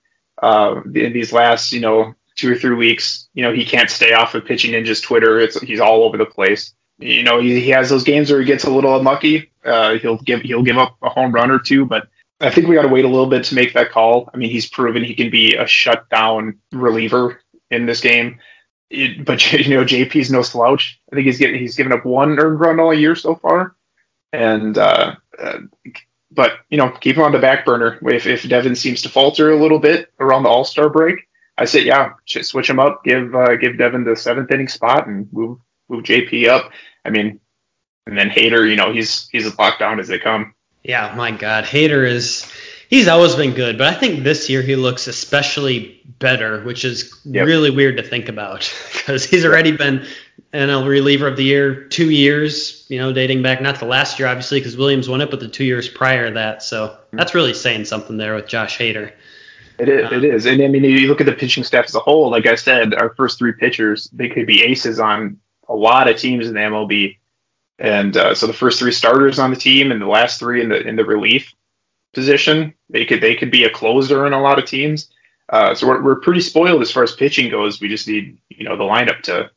uh, 0.43 0.83
in 0.95 1.15
these 1.15 1.33
last 1.33 1.73
you 1.73 1.81
know 1.81 2.15
two 2.41 2.53
or 2.53 2.57
three 2.57 2.75
weeks. 2.75 3.29
You 3.35 3.43
know, 3.43 3.53
he 3.53 3.65
can't 3.65 3.91
stay 3.91 4.13
off 4.13 4.35
of 4.35 4.45
pitching 4.45 4.73
ninjas 4.73 5.03
Twitter. 5.03 5.39
It's 5.39 5.61
he's 5.61 5.81
all 5.81 6.05
over 6.05 6.17
the 6.17 6.27
place. 6.27 6.75
You 6.99 7.23
know, 7.23 7.41
he, 7.41 7.61
he 7.61 7.71
has 7.71 7.89
those 7.89 8.05
games 8.05 8.31
where 8.31 8.41
he 8.41 8.47
gets 8.47 8.65
a 8.65 8.71
little 8.71 8.97
unlucky. 8.97 9.51
Uh, 9.65 9.99
he'll 9.99 10.19
give 10.19 10.41
he'll 10.41 10.63
give 10.63 10.79
up 10.79 10.97
a 11.03 11.09
home 11.09 11.33
run 11.33 11.51
or 11.51 11.59
two, 11.59 11.85
but 11.85 12.09
I 12.41 12.51
think 12.51 12.67
we 12.67 12.75
got 12.75 12.83
to 12.83 12.89
wait 12.89 13.05
a 13.05 13.09
little 13.09 13.27
bit 13.27 13.45
to 13.45 13.55
make 13.55 13.75
that 13.75 13.91
call. 13.91 14.31
I 14.33 14.37
mean, 14.37 14.51
he's 14.51 14.69
proven 14.69 15.05
he 15.05 15.15
can 15.15 15.31
be 15.31 15.57
a 15.57 15.67
shutdown 15.67 16.59
reliever 16.73 17.43
in 17.71 17.87
this 17.87 18.01
game. 18.01 18.41
It, 18.89 19.25
but 19.25 19.53
you 19.67 19.77
know, 19.77 19.85
JP's 19.85 20.31
no 20.31 20.43
slouch. 20.43 21.01
I 21.13 21.17
think 21.17 21.27
he's 21.27 21.39
getting 21.39 21.61
he's 21.61 21.77
given 21.77 21.93
up 21.93 22.05
one 22.05 22.39
earned 22.39 22.61
run 22.61 22.81
all 22.81 22.95
year 22.95 23.15
so 23.15 23.35
far, 23.35 23.77
and 24.33 24.77
uh, 24.79 25.17
uh, 25.39 25.59
but 26.31 26.53
you 26.71 26.79
know, 26.79 26.91
keep 26.91 27.17
him 27.17 27.23
on 27.23 27.33
the 27.33 27.39
back 27.39 27.65
burner. 27.65 27.99
If 28.03 28.27
if 28.27 28.49
Devin 28.49 28.77
seems 28.77 29.03
to 29.03 29.09
falter 29.09 29.51
a 29.51 29.61
little 29.61 29.79
bit 29.79 30.13
around 30.21 30.45
the 30.45 30.49
All 30.49 30.65
Star 30.65 30.89
break, 30.89 31.29
I 31.61 31.67
said, 31.67 31.85
yeah, 31.85 32.15
switch 32.25 32.71
him 32.71 32.81
up. 32.81 33.05
Give 33.05 33.35
uh, 33.35 33.57
give 33.57 33.77
Devin 33.77 34.05
the 34.05 34.17
seventh 34.17 34.51
inning 34.51 34.67
spot 34.69 35.07
and 35.07 35.31
move 35.31 35.59
move 35.91 36.05
JP 36.05 36.49
up. 36.49 36.73
I 37.05 37.11
mean, 37.11 37.39
and 38.07 38.17
then 38.17 38.31
Hader, 38.31 38.69
you 38.69 38.77
know, 38.77 38.93
he's 38.93 39.29
he's 39.29 39.47
as 39.47 39.59
locked 39.59 39.79
down 39.79 40.01
as 40.01 40.09
they 40.09 40.19
come. 40.19 40.55
Yeah, 40.83 41.15
my 41.15 41.31
God, 41.31 41.65
Hader 41.65 42.09
is. 42.09 42.51
He's 42.89 43.07
always 43.07 43.37
been 43.37 43.53
good, 43.53 43.79
but 43.79 43.87
I 43.87 43.97
think 43.97 44.25
this 44.25 44.51
year 44.51 44.63
he 44.63 44.75
looks 44.75 45.07
especially 45.07 46.03
better, 46.19 46.61
which 46.65 46.85
is 46.85 47.21
Yep. 47.25 47.47
really 47.47 47.71
weird 47.71 47.99
to 47.99 48.03
think 48.03 48.29
about 48.29 48.61
because 48.93 49.25
he's 49.25 49.45
already 49.45 49.71
been 49.71 50.05
NL 50.53 50.89
reliever 50.89 51.29
of 51.29 51.37
the 51.37 51.45
year 51.45 51.85
two 51.85 52.11
years, 52.11 52.85
you 52.89 52.99
know, 52.99 53.13
dating 53.13 53.43
back 53.43 53.63
not 53.63 53.77
to 53.77 53.85
last 53.85 54.19
year, 54.19 54.27
obviously, 54.27 54.59
because 54.59 54.77
Williams 54.77 55.09
won 55.09 55.21
it, 55.21 55.31
but 55.31 55.39
the 55.39 55.47
two 55.47 55.63
years 55.65 55.89
prior 55.89 56.27
to 56.27 56.35
that. 56.35 56.65
So 56.65 56.97
that's 57.13 57.33
really 57.33 57.55
saying 57.55 57.85
something 57.85 58.17
there 58.17 58.35
with 58.35 58.49
Josh 58.49 58.77
Hader. 58.77 59.13
It 59.81 59.89
is, 59.89 60.13
it 60.13 60.25
is. 60.25 60.47
And 60.47 60.63
I 60.63 60.69
mean, 60.69 60.85
you 60.85 61.09
look 61.09 61.23
at 61.23 61.27
the 61.27 61.33
pitching 61.33 61.65
staff 61.65 61.87
as 61.87 61.95
a 61.95 62.01
whole, 62.01 62.31
like 62.31 62.47
I 62.47 62.55
said, 62.55 62.93
our 62.93 63.15
first 63.15 63.39
three 63.39 63.53
pitchers, 63.53 64.11
they 64.13 64.29
could 64.29 64.47
be 64.47 64.63
aces 64.63 65.01
on 65.01 65.39
a 65.69 65.75
lot 65.75 66.07
of 66.07 66.19
teams 66.19 66.47
in 66.47 66.53
the 66.53 66.61
MLB. 66.61 67.17
And 67.79 68.15
uh, 68.15 68.35
so 68.35 68.47
the 68.47 68.53
first 68.53 68.79
three 68.79 68.93
starters 68.93 69.39
on 69.39 69.49
the 69.49 69.57
team 69.57 69.91
and 69.91 70.03
the 70.03 70.07
last 70.07 70.39
three 70.39 70.61
in 70.61 70.69
the 70.69 70.87
in 70.87 70.97
the 70.97 71.05
relief 71.05 71.55
position, 72.13 72.75
they 72.91 73.07
could 73.07 73.23
they 73.23 73.35
could 73.35 73.51
be 73.51 73.65
a 73.65 73.71
closer 73.71 74.27
in 74.27 74.35
a 74.35 74.41
lot 74.41 74.59
of 74.59 74.67
teams. 74.67 75.09
Uh, 75.49 75.75
so 75.75 75.89
we're, 75.89 76.03
we're 76.03 76.21
pretty 76.21 76.43
spoiled 76.43 76.83
as 76.83 76.91
far 76.91 77.03
as 77.03 77.17
pitching 77.17 77.51
goes. 77.51 77.81
We 77.81 77.89
just 77.89 78.07
need 78.07 78.37
you 78.51 78.65
know 78.65 78.77
the 78.77 78.85
lineup 78.85 79.23
to 79.23 79.51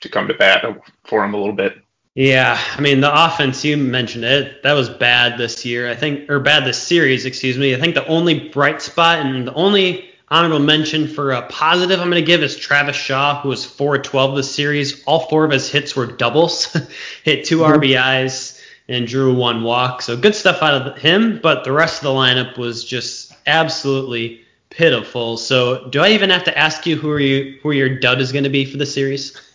to 0.00 0.08
come 0.08 0.26
to 0.26 0.34
bat 0.34 0.64
for 1.04 1.22
them 1.22 1.34
a 1.34 1.36
little 1.36 1.54
bit. 1.54 1.80
Yeah, 2.14 2.60
I 2.76 2.80
mean 2.80 3.00
the 3.00 3.24
offense 3.24 3.64
you 3.64 3.76
mentioned 3.76 4.24
it 4.24 4.64
that 4.64 4.72
was 4.72 4.88
bad 4.88 5.38
this 5.38 5.64
year. 5.64 5.88
I 5.88 5.94
think 5.94 6.28
or 6.28 6.40
bad 6.40 6.64
this 6.64 6.82
series, 6.82 7.24
excuse 7.24 7.56
me. 7.56 7.74
I 7.74 7.78
think 7.78 7.94
the 7.94 8.06
only 8.06 8.48
bright 8.48 8.82
spot 8.82 9.20
and 9.20 9.46
the 9.46 9.54
only 9.54 10.10
honorable 10.28 10.58
mention 10.58 11.06
for 11.06 11.32
a 11.32 11.42
positive 11.42 12.00
I'm 12.00 12.10
going 12.10 12.22
to 12.22 12.26
give 12.26 12.42
is 12.42 12.56
Travis 12.56 12.96
Shaw, 12.96 13.40
who 13.40 13.48
was 13.48 13.64
4 13.64 13.98
12 13.98 14.36
this 14.36 14.52
series. 14.52 15.04
All 15.04 15.28
four 15.28 15.44
of 15.44 15.52
his 15.52 15.70
hits 15.70 15.94
were 15.94 16.06
doubles, 16.06 16.76
hit 17.24 17.44
2 17.44 17.58
mm-hmm. 17.58 17.80
RBIs 17.80 18.60
and 18.88 19.06
drew 19.06 19.32
one 19.32 19.62
walk. 19.62 20.02
So 20.02 20.16
good 20.16 20.34
stuff 20.34 20.62
out 20.62 20.82
of 20.82 20.98
him, 20.98 21.38
but 21.40 21.62
the 21.62 21.72
rest 21.72 21.98
of 21.98 22.02
the 22.02 22.10
lineup 22.10 22.58
was 22.58 22.84
just 22.84 23.32
absolutely 23.46 24.42
pitiful. 24.70 25.36
So 25.36 25.88
do 25.88 26.00
I 26.00 26.08
even 26.10 26.30
have 26.30 26.44
to 26.44 26.58
ask 26.58 26.86
you 26.86 26.96
who 26.96 27.10
are 27.10 27.20
you 27.20 27.60
who 27.62 27.70
your 27.70 28.00
dud 28.00 28.20
is 28.20 28.32
going 28.32 28.44
to 28.44 28.50
be 28.50 28.64
for 28.64 28.78
the 28.78 28.86
series? 28.86 29.40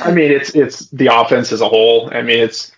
I 0.00 0.12
mean, 0.12 0.30
it's 0.30 0.54
it's 0.54 0.88
the 0.90 1.08
offense 1.08 1.52
as 1.52 1.60
a 1.60 1.68
whole. 1.68 2.10
I 2.12 2.22
mean, 2.22 2.38
it's 2.38 2.72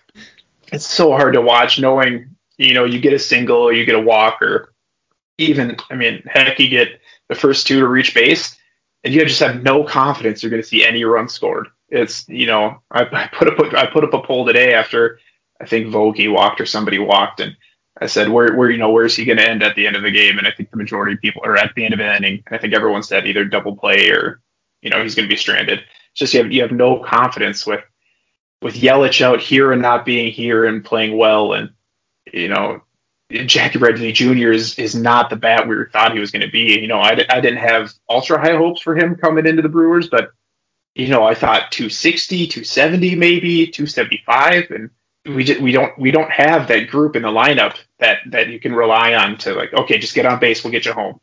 it's 0.71 0.85
so 0.85 1.11
hard 1.11 1.33
to 1.33 1.41
watch 1.41 1.79
knowing 1.79 2.35
you 2.57 2.73
know 2.73 2.85
you 2.85 2.99
get 2.99 3.13
a 3.13 3.19
single 3.19 3.57
or 3.57 3.73
you 3.73 3.85
get 3.85 3.95
a 3.95 4.01
walk 4.01 4.41
or 4.41 4.73
even 5.37 5.77
I 5.89 5.95
mean, 5.95 6.23
heck, 6.25 6.59
you 6.59 6.69
get 6.69 6.99
the 7.29 7.35
first 7.35 7.67
two 7.67 7.79
to 7.79 7.87
reach 7.87 8.13
base, 8.13 8.57
and 9.03 9.13
you 9.13 9.23
just 9.25 9.39
have 9.39 9.63
no 9.63 9.83
confidence 9.83 10.41
you're 10.41 10.49
going 10.49 10.61
to 10.61 10.67
see 10.67 10.85
any 10.85 11.03
runs 11.03 11.33
scored. 11.33 11.67
It's 11.89 12.27
you 12.27 12.47
know 12.47 12.81
I, 12.91 13.03
I 13.03 13.27
put 13.27 13.47
up 13.47 13.73
I 13.73 13.85
put 13.85 14.03
up 14.03 14.13
a 14.13 14.21
poll 14.21 14.45
today 14.45 14.73
after 14.73 15.19
I 15.61 15.65
think 15.65 15.87
Vogie 15.87 16.31
walked 16.31 16.59
or 16.59 16.65
somebody 16.65 16.99
walked 16.99 17.39
and 17.39 17.55
I 18.01 18.07
said, 18.07 18.29
where, 18.29 18.55
where, 18.55 18.71
you 18.71 18.77
know, 18.77 18.91
where's 18.91 19.15
he 19.15 19.23
going 19.23 19.37
to 19.37 19.47
end 19.47 19.61
at 19.61 19.75
the 19.75 19.85
end 19.85 19.95
of 19.95 20.01
the 20.01 20.11
game? 20.11 20.37
And 20.37 20.47
I 20.47 20.51
think 20.51 20.71
the 20.71 20.77
majority 20.77 21.13
of 21.13 21.21
people 21.21 21.43
are 21.45 21.55
at 21.55 21.73
the 21.75 21.85
end 21.85 21.93
of 21.93 21.99
an 21.99 22.15
inning. 22.15 22.43
And 22.45 22.55
I 22.55 22.59
think 22.59 22.73
everyone 22.73 23.03
said 23.03 23.27
either 23.27 23.45
double 23.45 23.75
play 23.75 24.09
or, 24.09 24.41
you 24.81 24.89
know, 24.89 25.01
he's 25.01 25.15
going 25.15 25.27
to 25.27 25.33
be 25.33 25.39
stranded. 25.39 25.81
It's 26.13 26.19
just 26.19 26.33
you 26.33 26.43
have, 26.43 26.51
you 26.51 26.61
have 26.61 26.71
no 26.71 26.99
confidence 26.99 27.65
with, 27.65 27.83
with 28.61 28.75
Yelich 28.75 29.21
out 29.21 29.41
here 29.41 29.71
and 29.71 29.81
not 29.81 30.05
being 30.05 30.31
here 30.31 30.65
and 30.65 30.85
playing 30.85 31.17
well. 31.17 31.53
And, 31.53 31.71
you 32.31 32.49
know, 32.49 32.83
Jackie 33.31 33.79
Bradley 33.79 34.11
Jr. 34.11 34.51
is, 34.51 34.77
is 34.77 34.95
not 34.95 35.29
the 35.29 35.35
bat 35.35 35.67
we 35.67 35.75
thought 35.91 36.13
he 36.13 36.19
was 36.19 36.31
going 36.31 36.43
to 36.43 36.51
be. 36.51 36.79
You 36.79 36.87
know, 36.87 36.99
I, 36.99 37.25
I 37.29 37.41
didn't 37.41 37.57
have 37.57 37.93
ultra 38.07 38.39
high 38.39 38.55
hopes 38.55 38.81
for 38.81 38.95
him 38.95 39.15
coming 39.15 39.47
into 39.47 39.63
the 39.63 39.69
Brewers, 39.69 40.07
but, 40.07 40.31
you 40.93 41.07
know, 41.07 41.23
I 41.23 41.33
thought 41.33 41.71
260, 41.71 42.47
270 42.47 43.15
maybe, 43.15 43.67
275. 43.67 44.69
And, 44.69 44.89
we 45.25 45.43
just, 45.43 45.61
we 45.61 45.71
don't 45.71 45.97
we 45.97 46.11
don't 46.11 46.29
have 46.29 46.67
that 46.67 46.89
group 46.89 47.15
in 47.15 47.21
the 47.21 47.29
lineup 47.29 47.77
that 47.99 48.19
that 48.27 48.49
you 48.49 48.59
can 48.59 48.75
rely 48.75 49.13
on 49.13 49.37
to 49.37 49.53
like 49.53 49.73
okay 49.73 49.97
just 49.97 50.15
get 50.15 50.25
on 50.25 50.39
base 50.39 50.63
we'll 50.63 50.71
get 50.71 50.85
you 50.85 50.91
home 50.91 51.19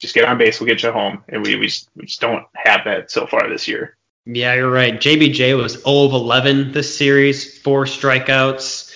just 0.00 0.14
get 0.14 0.24
on 0.24 0.38
base 0.38 0.58
we'll 0.58 0.66
get 0.66 0.82
you 0.82 0.90
home 0.90 1.22
and 1.28 1.44
we 1.44 1.56
we 1.56 1.66
just, 1.66 1.88
we 1.94 2.06
just 2.06 2.20
don't 2.20 2.46
have 2.54 2.80
that 2.86 3.10
so 3.10 3.26
far 3.26 3.48
this 3.48 3.68
year 3.68 3.96
yeah 4.24 4.54
you're 4.54 4.70
right 4.70 5.00
jbj 5.00 5.56
was 5.56 5.74
0 5.82 6.04
of 6.04 6.12
11 6.12 6.72
this 6.72 6.96
series 6.96 7.58
four 7.58 7.84
strikeouts 7.84 8.94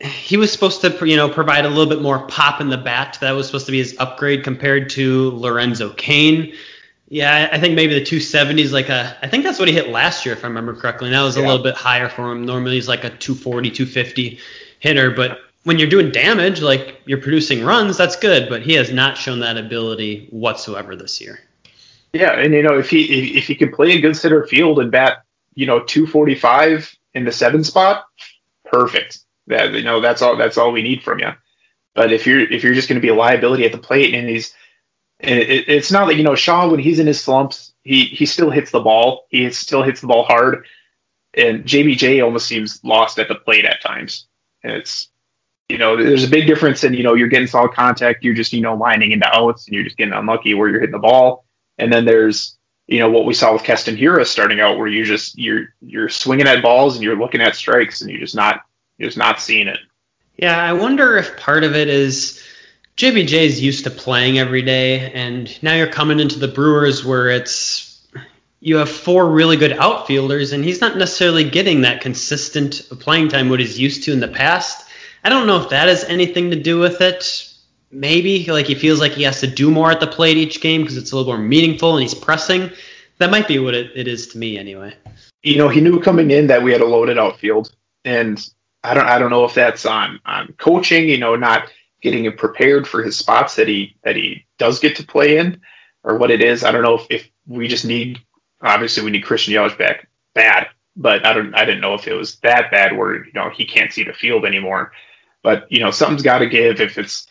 he 0.00 0.36
was 0.36 0.52
supposed 0.52 0.80
to 0.80 1.06
you 1.06 1.16
know 1.16 1.28
provide 1.28 1.64
a 1.64 1.68
little 1.68 1.86
bit 1.86 2.02
more 2.02 2.26
pop 2.26 2.60
in 2.60 2.68
the 2.68 2.78
bat 2.78 3.18
that 3.20 3.32
was 3.32 3.46
supposed 3.46 3.66
to 3.66 3.72
be 3.72 3.78
his 3.78 3.96
upgrade 3.98 4.44
compared 4.44 4.90
to 4.90 5.30
lorenzo 5.32 5.90
cain 5.90 6.52
yeah, 7.10 7.48
I 7.50 7.58
think 7.58 7.74
maybe 7.74 7.94
the 7.94 8.04
270 8.04 8.62
is 8.62 8.72
like 8.72 8.90
a. 8.90 9.16
I 9.22 9.28
think 9.28 9.44
that's 9.44 9.58
what 9.58 9.68
he 9.68 9.74
hit 9.74 9.88
last 9.88 10.26
year, 10.26 10.34
if 10.34 10.44
I 10.44 10.48
remember 10.48 10.74
correctly. 10.74 11.10
That 11.10 11.22
was 11.22 11.36
a 11.36 11.40
little 11.40 11.62
bit 11.62 11.74
higher 11.74 12.08
for 12.08 12.30
him. 12.30 12.44
Normally 12.44 12.74
he's 12.74 12.88
like 12.88 13.04
a 13.04 13.10
240, 13.10 13.70
250 13.70 14.38
hitter, 14.80 15.10
but 15.10 15.38
when 15.64 15.78
you're 15.78 15.88
doing 15.88 16.10
damage, 16.10 16.60
like 16.60 17.00
you're 17.06 17.20
producing 17.20 17.64
runs, 17.64 17.96
that's 17.96 18.16
good. 18.16 18.50
But 18.50 18.62
he 18.62 18.74
has 18.74 18.92
not 18.92 19.16
shown 19.16 19.40
that 19.40 19.56
ability 19.56 20.28
whatsoever 20.30 20.96
this 20.96 21.18
year. 21.20 21.40
Yeah, 22.12 22.32
and 22.32 22.54
you 22.54 22.62
know 22.62 22.78
if 22.78 22.90
he 22.90 23.36
if, 23.38 23.46
he 23.46 23.54
can 23.54 23.72
play 23.72 23.92
a 23.92 24.00
good 24.00 24.16
center 24.16 24.46
field 24.46 24.78
and 24.78 24.90
bat, 24.90 25.24
you 25.54 25.66
know, 25.66 25.80
245 25.80 26.96
in 27.14 27.24
the 27.24 27.32
seven 27.32 27.64
spot, 27.64 28.04
perfect. 28.64 29.20
That 29.46 29.72
you 29.72 29.82
know 29.82 30.00
that's 30.00 30.22
all 30.22 30.36
that's 30.36 30.58
all 30.58 30.72
we 30.72 30.82
need 30.82 31.02
from 31.02 31.18
you. 31.18 31.30
But 31.94 32.12
if 32.12 32.26
you're 32.26 32.40
if 32.40 32.62
you're 32.62 32.74
just 32.74 32.88
going 32.88 33.00
to 33.00 33.04
be 33.04 33.08
a 33.08 33.14
liability 33.14 33.64
at 33.64 33.72
the 33.72 33.78
plate 33.78 34.14
and 34.14 34.28
he's 34.28 34.54
and 35.20 35.38
it, 35.38 35.68
it's 35.68 35.90
not 35.90 36.06
that 36.06 36.16
you 36.16 36.22
know 36.22 36.34
Shaw 36.34 36.68
when 36.68 36.80
he's 36.80 36.98
in 36.98 37.06
his 37.06 37.20
slumps, 37.20 37.74
he 37.82 38.04
he 38.04 38.26
still 38.26 38.50
hits 38.50 38.70
the 38.70 38.80
ball. 38.80 39.26
He 39.30 39.50
still 39.50 39.82
hits 39.82 40.00
the 40.00 40.06
ball 40.06 40.24
hard, 40.24 40.66
and 41.34 41.64
JBJ 41.64 42.22
almost 42.24 42.46
seems 42.46 42.82
lost 42.84 43.18
at 43.18 43.28
the 43.28 43.34
plate 43.34 43.64
at 43.64 43.82
times. 43.82 44.26
And 44.62 44.72
it's 44.74 45.08
you 45.68 45.78
know 45.78 45.96
there's 45.96 46.24
a 46.24 46.28
big 46.28 46.46
difference 46.46 46.84
in 46.84 46.94
you 46.94 47.02
know 47.02 47.14
you're 47.14 47.28
getting 47.28 47.48
solid 47.48 47.72
contact, 47.72 48.24
you're 48.24 48.34
just 48.34 48.52
you 48.52 48.60
know 48.60 48.74
lining 48.74 49.12
into 49.12 49.26
outs, 49.26 49.66
and 49.66 49.74
you're 49.74 49.84
just 49.84 49.96
getting 49.96 50.14
unlucky 50.14 50.54
where 50.54 50.68
you're 50.68 50.80
hitting 50.80 50.92
the 50.92 50.98
ball. 50.98 51.46
And 51.78 51.92
then 51.92 52.04
there's 52.04 52.56
you 52.86 52.98
know 53.00 53.10
what 53.10 53.26
we 53.26 53.34
saw 53.34 53.52
with 53.52 53.64
Keston 53.64 53.96
Hiura 53.96 54.26
starting 54.26 54.60
out, 54.60 54.78
where 54.78 54.88
you 54.88 55.04
just 55.04 55.38
you're 55.38 55.74
you're 55.80 56.08
swinging 56.08 56.46
at 56.46 56.62
balls 56.62 56.96
and 56.96 57.04
you're 57.04 57.18
looking 57.18 57.40
at 57.40 57.54
strikes, 57.54 58.00
and 58.00 58.10
you're 58.10 58.20
just 58.20 58.34
not 58.34 58.62
you're 58.96 59.08
just 59.08 59.18
not 59.18 59.40
seeing 59.40 59.68
it. 59.68 59.78
Yeah, 60.36 60.56
I 60.56 60.72
wonder 60.72 61.16
if 61.16 61.36
part 61.36 61.64
of 61.64 61.74
it 61.74 61.88
is 61.88 62.42
JBJ 62.96 63.32
is 63.32 63.60
used 63.60 63.84
to 63.84 63.90
playing 63.90 64.38
every 64.38 64.62
day, 64.62 65.12
and 65.12 65.62
now 65.62 65.74
you're 65.74 65.86
coming 65.86 66.18
into 66.18 66.38
the 66.38 66.48
Brewers 66.48 67.04
where 67.04 67.30
it's 67.30 67.88
you 68.60 68.76
have 68.76 68.90
four 68.90 69.30
really 69.30 69.56
good 69.56 69.72
outfielders, 69.72 70.52
and 70.52 70.64
he's 70.64 70.80
not 70.80 70.96
necessarily 70.96 71.48
getting 71.48 71.82
that 71.82 72.00
consistent 72.00 72.82
playing 72.98 73.28
time 73.28 73.48
what 73.48 73.60
he's 73.60 73.78
used 73.78 74.04
to 74.04 74.12
in 74.12 74.20
the 74.20 74.28
past. 74.28 74.88
I 75.22 75.28
don't 75.28 75.46
know 75.46 75.60
if 75.60 75.70
that 75.70 75.88
has 75.88 76.04
anything 76.04 76.50
to 76.50 76.60
do 76.60 76.78
with 76.78 77.00
it. 77.00 77.47
Maybe 77.90 78.44
like 78.46 78.66
he 78.66 78.74
feels 78.74 79.00
like 79.00 79.12
he 79.12 79.22
has 79.22 79.40
to 79.40 79.46
do 79.46 79.70
more 79.70 79.90
at 79.90 80.00
the 80.00 80.06
plate 80.06 80.36
each 80.36 80.60
game 80.60 80.82
because 80.82 80.96
it's 80.96 81.12
a 81.12 81.16
little 81.16 81.32
more 81.32 81.42
meaningful 81.42 81.94
and 81.94 82.02
he's 82.02 82.14
pressing. 82.14 82.70
That 83.18 83.30
might 83.30 83.48
be 83.48 83.58
what 83.58 83.74
it, 83.74 83.90
it 83.94 84.06
is 84.06 84.28
to 84.28 84.38
me 84.38 84.58
anyway. 84.58 84.94
You 85.42 85.56
know, 85.56 85.68
he 85.68 85.80
knew 85.80 86.00
coming 86.00 86.30
in 86.30 86.48
that 86.48 86.62
we 86.62 86.72
had 86.72 86.80
a 86.80 86.86
loaded 86.86 87.18
outfield, 87.18 87.74
and 88.04 88.38
I 88.84 88.94
don't 88.94 89.06
I 89.06 89.18
don't 89.18 89.30
know 89.30 89.44
if 89.44 89.54
that's 89.54 89.86
on 89.86 90.20
on 90.26 90.54
coaching. 90.58 91.08
You 91.08 91.18
know, 91.18 91.36
not 91.36 91.70
getting 92.02 92.24
him 92.24 92.36
prepared 92.36 92.86
for 92.86 93.02
his 93.02 93.16
spots 93.16 93.56
that 93.56 93.68
he 93.68 93.96
that 94.04 94.16
he 94.16 94.46
does 94.58 94.80
get 94.80 94.96
to 94.96 95.06
play 95.06 95.38
in, 95.38 95.60
or 96.02 96.16
what 96.16 96.30
it 96.30 96.42
is. 96.42 96.64
I 96.64 96.72
don't 96.72 96.82
know 96.82 96.96
if, 96.96 97.06
if 97.10 97.30
we 97.46 97.68
just 97.68 97.84
need 97.84 98.20
obviously 98.60 99.04
we 99.04 99.10
need 99.10 99.24
Christian 99.24 99.54
Yelich 99.54 99.78
back 99.78 100.08
bad, 100.34 100.68
but 100.96 101.24
I 101.24 101.32
don't 101.32 101.54
I 101.54 101.64
didn't 101.64 101.80
know 101.80 101.94
if 101.94 102.06
it 102.06 102.14
was 102.14 102.36
that 102.40 102.70
bad 102.70 102.96
where 102.96 103.24
you 103.24 103.32
know 103.34 103.50
he 103.50 103.64
can't 103.64 103.92
see 103.92 104.04
the 104.04 104.12
field 104.12 104.44
anymore. 104.44 104.92
But 105.42 105.70
you 105.70 105.80
know 105.80 105.90
something's 105.90 106.22
got 106.22 106.38
to 106.38 106.48
give 106.48 106.80
if 106.80 106.98
it's 106.98 107.27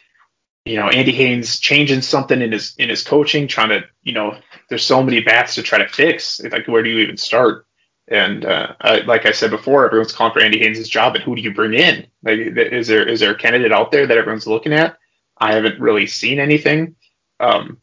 you 0.67 0.77
know 0.77 0.89
Andy 0.89 1.11
Haines 1.13 1.59
changing 1.59 2.01
something 2.01 2.41
in 2.41 2.51
his 2.51 2.75
in 2.77 2.89
his 2.89 3.03
coaching, 3.03 3.47
trying 3.47 3.69
to 3.69 3.81
you 4.03 4.13
know 4.13 4.37
there's 4.69 4.85
so 4.85 5.03
many 5.03 5.21
bats 5.21 5.55
to 5.55 5.63
try 5.63 5.79
to 5.79 5.87
fix. 5.87 6.41
Like 6.41 6.67
where 6.67 6.83
do 6.83 6.89
you 6.89 6.99
even 6.99 7.17
start? 7.17 7.65
And 8.09 8.45
uh, 8.45 8.75
like 9.05 9.25
I 9.25 9.31
said 9.31 9.51
before, 9.51 9.85
everyone's 9.85 10.13
calling 10.13 10.33
for 10.33 10.41
Andy 10.41 10.59
Haines' 10.59 10.87
job, 10.87 11.15
and 11.15 11.23
who 11.23 11.35
do 11.35 11.41
you 11.41 11.53
bring 11.53 11.73
in? 11.73 12.07
Like, 12.23 12.39
is 12.39 12.87
there 12.87 13.07
is 13.07 13.19
there 13.19 13.31
a 13.31 13.37
candidate 13.37 13.73
out 13.73 13.91
there 13.91 14.07
that 14.07 14.17
everyone's 14.17 14.47
looking 14.47 14.73
at? 14.73 14.97
I 15.37 15.53
haven't 15.53 15.81
really 15.81 16.07
seen 16.07 16.39
anything. 16.39 16.95
Um, 17.39 17.79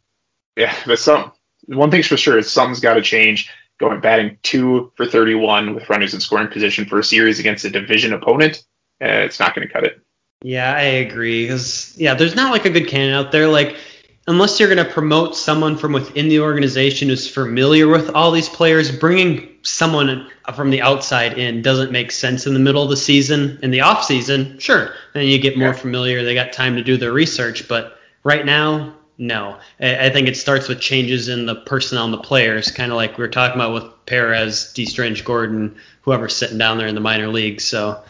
yeah, 0.56 0.74
but 0.86 0.98
some 0.98 1.32
one 1.66 1.90
thing's 1.90 2.06
for 2.06 2.16
sure 2.16 2.38
is 2.38 2.50
something's 2.50 2.80
got 2.80 2.94
to 2.94 3.02
change. 3.02 3.50
Going 3.80 4.00
batting 4.00 4.38
two 4.42 4.92
for 4.96 5.04
31 5.04 5.74
with 5.74 5.90
runners 5.90 6.14
in 6.14 6.20
scoring 6.20 6.48
position 6.48 6.84
for 6.86 7.00
a 7.00 7.04
series 7.04 7.40
against 7.40 7.64
a 7.64 7.70
division 7.70 8.12
opponent, 8.12 8.64
uh, 9.02 9.26
it's 9.26 9.40
not 9.40 9.54
going 9.54 9.66
to 9.66 9.72
cut 9.72 9.84
it. 9.84 10.03
Yeah, 10.44 10.74
I 10.74 10.82
agree. 10.82 11.44
Because 11.44 11.94
yeah, 11.96 12.12
there's 12.12 12.34
not 12.34 12.52
like 12.52 12.66
a 12.66 12.70
good 12.70 12.86
candidate 12.86 13.14
out 13.14 13.32
there. 13.32 13.48
Like 13.48 13.78
unless 14.26 14.60
you're 14.60 14.72
going 14.72 14.86
to 14.86 14.92
promote 14.92 15.34
someone 15.36 15.76
from 15.78 15.94
within 15.94 16.28
the 16.28 16.40
organization 16.40 17.08
who's 17.08 17.26
familiar 17.26 17.88
with 17.88 18.10
all 18.10 18.30
these 18.30 18.50
players, 18.50 18.94
bringing 18.94 19.48
someone 19.62 20.28
from 20.54 20.68
the 20.68 20.82
outside 20.82 21.38
in 21.38 21.62
doesn't 21.62 21.90
make 21.90 22.12
sense 22.12 22.46
in 22.46 22.52
the 22.52 22.60
middle 22.60 22.82
of 22.82 22.90
the 22.90 22.96
season. 22.96 23.58
In 23.62 23.70
the 23.70 23.80
off 23.80 24.04
season, 24.04 24.58
sure, 24.58 24.92
then 25.14 25.24
you 25.24 25.38
get 25.38 25.56
more 25.56 25.68
yeah. 25.68 25.74
familiar. 25.74 26.22
They 26.22 26.34
got 26.34 26.52
time 26.52 26.76
to 26.76 26.82
do 26.82 26.98
their 26.98 27.12
research, 27.12 27.66
but 27.66 27.98
right 28.22 28.44
now, 28.44 28.94
no. 29.16 29.56
I 29.80 30.10
think 30.10 30.28
it 30.28 30.36
starts 30.36 30.68
with 30.68 30.78
changes 30.78 31.28
in 31.28 31.46
the 31.46 31.54
personnel 31.54 32.04
and 32.04 32.12
the 32.12 32.18
players, 32.18 32.70
kind 32.70 32.92
of 32.92 32.96
like 32.96 33.16
we 33.16 33.22
were 33.22 33.28
talking 33.28 33.54
about 33.54 33.72
with 33.72 34.06
Perez, 34.06 34.74
D. 34.74 34.84
Strange, 34.84 35.24
Gordon, 35.24 35.76
whoever's 36.02 36.36
sitting 36.36 36.58
down 36.58 36.76
there 36.76 36.88
in 36.88 36.94
the 36.94 37.00
minor 37.00 37.28
leagues. 37.28 37.64
So 37.64 38.02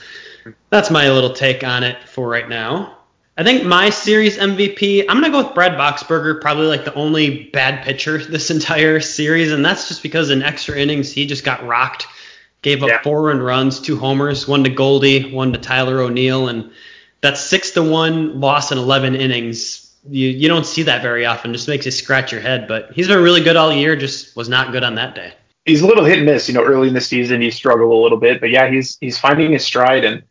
that's 0.70 0.90
my 0.90 1.10
little 1.10 1.32
take 1.32 1.64
on 1.64 1.82
it 1.84 2.08
for 2.08 2.28
right 2.28 2.48
now. 2.48 2.98
I 3.36 3.42
think 3.42 3.64
my 3.64 3.90
series 3.90 4.38
MVP, 4.38 5.06
I'm 5.08 5.20
gonna 5.20 5.30
go 5.30 5.44
with 5.44 5.54
Brad 5.54 5.72
Boxberger, 5.72 6.40
probably 6.40 6.66
like 6.66 6.84
the 6.84 6.94
only 6.94 7.44
bad 7.44 7.84
pitcher 7.84 8.18
this 8.18 8.50
entire 8.52 9.00
series, 9.00 9.52
and 9.52 9.64
that's 9.64 9.88
just 9.88 10.02
because 10.02 10.30
in 10.30 10.42
extra 10.42 10.76
innings 10.76 11.10
he 11.10 11.26
just 11.26 11.44
got 11.44 11.66
rocked, 11.66 12.06
gave 12.62 12.82
up 12.82 12.88
yeah. 12.88 13.02
four 13.02 13.24
run 13.24 13.40
runs, 13.40 13.80
two 13.80 13.96
homers, 13.96 14.46
one 14.46 14.62
to 14.64 14.70
Goldie, 14.70 15.32
one 15.32 15.52
to 15.52 15.58
Tyler 15.58 16.00
O'Neill, 16.00 16.48
and 16.48 16.70
that's 17.22 17.40
six 17.40 17.72
to 17.72 17.82
one 17.82 18.40
loss 18.40 18.70
in 18.70 18.78
11 18.78 19.16
innings. 19.16 19.80
You 20.08 20.28
you 20.28 20.46
don't 20.46 20.66
see 20.66 20.82
that 20.84 21.02
very 21.02 21.24
often. 21.24 21.52
Just 21.52 21.66
makes 21.66 21.86
you 21.86 21.90
scratch 21.90 22.30
your 22.30 22.42
head. 22.42 22.68
But 22.68 22.92
he's 22.92 23.08
been 23.08 23.22
really 23.22 23.42
good 23.42 23.56
all 23.56 23.72
year. 23.72 23.96
Just 23.96 24.36
was 24.36 24.48
not 24.48 24.70
good 24.72 24.84
on 24.84 24.96
that 24.96 25.14
day. 25.14 25.32
He's 25.64 25.80
a 25.80 25.86
little 25.86 26.04
hit 26.04 26.18
and 26.18 26.26
miss. 26.26 26.46
You 26.46 26.54
know, 26.54 26.62
early 26.62 26.88
in 26.88 26.94
the 26.94 27.00
season 27.00 27.40
he 27.40 27.50
struggled 27.50 27.90
a 27.90 27.96
little 27.96 28.18
bit, 28.18 28.40
but 28.40 28.50
yeah, 28.50 28.70
he's 28.70 28.98
he's 29.00 29.18
finding 29.18 29.52
his 29.52 29.64
stride 29.64 30.04
and 30.04 30.22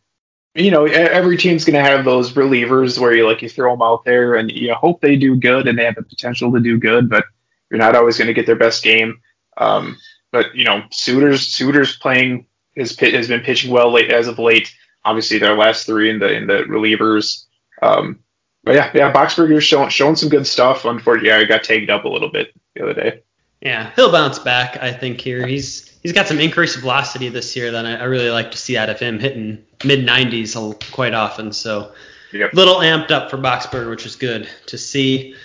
you 0.55 0.69
know, 0.69 0.85
every 0.85 1.37
team's 1.37 1.65
going 1.65 1.83
to 1.83 1.89
have 1.89 2.05
those 2.05 2.33
relievers 2.33 2.99
where 2.99 3.15
you 3.15 3.27
like 3.27 3.41
you 3.41 3.49
throw 3.49 3.71
them 3.71 3.81
out 3.81 4.05
there 4.05 4.35
and 4.35 4.51
you 4.51 4.73
hope 4.73 5.01
they 5.01 5.15
do 5.15 5.35
good 5.35 5.67
and 5.67 5.77
they 5.77 5.85
have 5.85 5.95
the 5.95 6.03
potential 6.03 6.51
to 6.53 6.59
do 6.59 6.77
good, 6.77 7.09
but 7.09 7.25
you're 7.69 7.79
not 7.79 7.95
always 7.95 8.17
going 8.17 8.27
to 8.27 8.33
get 8.33 8.45
their 8.45 8.55
best 8.55 8.83
game. 8.83 9.19
Um, 9.57 9.97
but 10.31 10.55
you 10.55 10.63
know, 10.63 10.83
Suter's 10.91 11.47
Suter's 11.47 11.97
playing 11.97 12.45
his 12.75 12.93
pit 12.93 13.13
has 13.13 13.27
been 13.27 13.41
pitching 13.41 13.71
well 13.71 13.91
late 13.91 14.11
as 14.11 14.27
of 14.27 14.39
late. 14.39 14.73
Obviously, 15.05 15.39
their 15.39 15.57
last 15.57 15.85
three 15.85 16.09
in 16.09 16.19
the 16.19 16.31
in 16.31 16.47
the 16.47 16.63
relievers. 16.63 17.45
Um, 17.81 18.19
but 18.63 18.75
yeah, 18.75 18.91
yeah, 18.93 19.11
Boxberger's 19.11 19.63
showing 19.63 19.89
showing 19.89 20.15
some 20.15 20.29
good 20.29 20.47
stuff. 20.47 20.85
Unfortunately, 20.85 21.31
I 21.31 21.43
got 21.45 21.63
tagged 21.63 21.89
up 21.89 22.05
a 22.05 22.09
little 22.09 22.29
bit 22.31 22.53
the 22.75 22.83
other 22.83 22.93
day. 22.93 23.23
Yeah, 23.61 23.91
he'll 23.95 24.11
bounce 24.11 24.39
back. 24.39 24.81
I 24.81 24.91
think 24.91 25.19
here 25.21 25.45
he's 25.45 25.97
he's 26.01 26.13
got 26.13 26.27
some 26.27 26.39
increased 26.39 26.79
velocity 26.79 27.29
this 27.29 27.55
year 27.55 27.71
that 27.71 27.85
I, 27.85 27.95
I 27.95 28.03
really 28.03 28.29
like 28.29 28.51
to 28.51 28.57
see 28.57 28.77
out 28.77 28.89
of 28.89 28.99
him, 28.99 29.19
hitting 29.19 29.63
mid 29.85 30.07
90s 30.07 30.91
quite 30.91 31.13
often. 31.13 31.51
So 31.51 31.91
a 32.33 32.37
yep. 32.37 32.53
little 32.53 32.75
amped 32.75 33.11
up 33.11 33.29
for 33.29 33.37
Boxberger, 33.37 33.89
which 33.89 34.05
is 34.05 34.15
good 34.15 34.49
to 34.67 34.77
see. 34.77 35.35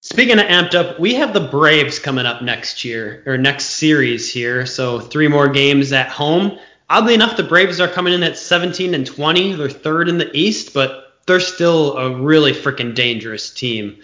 Speaking 0.00 0.38
of 0.38 0.46
amped 0.46 0.74
up, 0.74 0.98
we 0.98 1.14
have 1.14 1.32
the 1.32 1.48
Braves 1.48 1.98
coming 1.98 2.24
up 2.24 2.40
next 2.42 2.84
year 2.84 3.22
or 3.26 3.36
next 3.36 3.66
series 3.70 4.32
here. 4.32 4.64
So 4.64 5.00
three 5.00 5.28
more 5.28 5.48
games 5.48 5.92
at 5.92 6.08
home. 6.08 6.58
Oddly 6.88 7.14
enough, 7.14 7.36
the 7.36 7.42
Braves 7.42 7.80
are 7.80 7.88
coming 7.88 8.14
in 8.14 8.22
at 8.22 8.38
17 8.38 8.94
and 8.94 9.06
20. 9.06 9.54
They're 9.54 9.68
third 9.68 10.08
in 10.08 10.18
the 10.18 10.30
East, 10.34 10.72
but 10.72 11.08
they're 11.26 11.40
still 11.40 11.98
a 11.98 12.16
really 12.16 12.52
freaking 12.52 12.94
dangerous 12.94 13.50
team. 13.50 13.98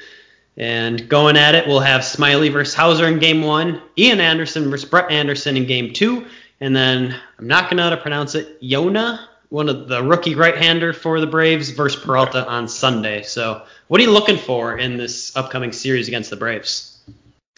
And 0.56 1.08
going 1.08 1.36
at 1.36 1.54
it, 1.54 1.66
we'll 1.66 1.80
have 1.80 2.02
Smyly 2.02 2.52
versus 2.52 2.74
Houser 2.74 3.08
in 3.08 3.18
game 3.18 3.42
one, 3.42 3.82
Ian 3.98 4.20
Anderson 4.20 4.70
versus 4.70 4.88
Brett 4.88 5.10
Anderson 5.10 5.56
in 5.56 5.66
game 5.66 5.92
two, 5.92 6.26
and 6.60 6.76
then 6.76 7.16
I'm 7.38 7.48
not 7.48 7.64
going 7.64 7.70
to 7.70 7.76
know 7.76 7.82
how 7.84 7.96
to 7.96 8.00
pronounce 8.00 8.36
it, 8.36 8.62
Yona, 8.62 9.26
one 9.54 9.68
of 9.68 9.86
the 9.86 10.02
rookie 10.02 10.34
right-hander 10.34 10.92
for 10.92 11.20
the 11.20 11.28
Braves 11.28 11.70
versus 11.70 12.02
Peralta 12.02 12.44
on 12.44 12.66
Sunday. 12.66 13.22
So, 13.22 13.62
what 13.86 14.00
are 14.00 14.02
you 14.04 14.10
looking 14.10 14.36
for 14.36 14.76
in 14.76 14.96
this 14.96 15.36
upcoming 15.36 15.70
series 15.70 16.08
against 16.08 16.30
the 16.30 16.36
Braves? 16.36 16.98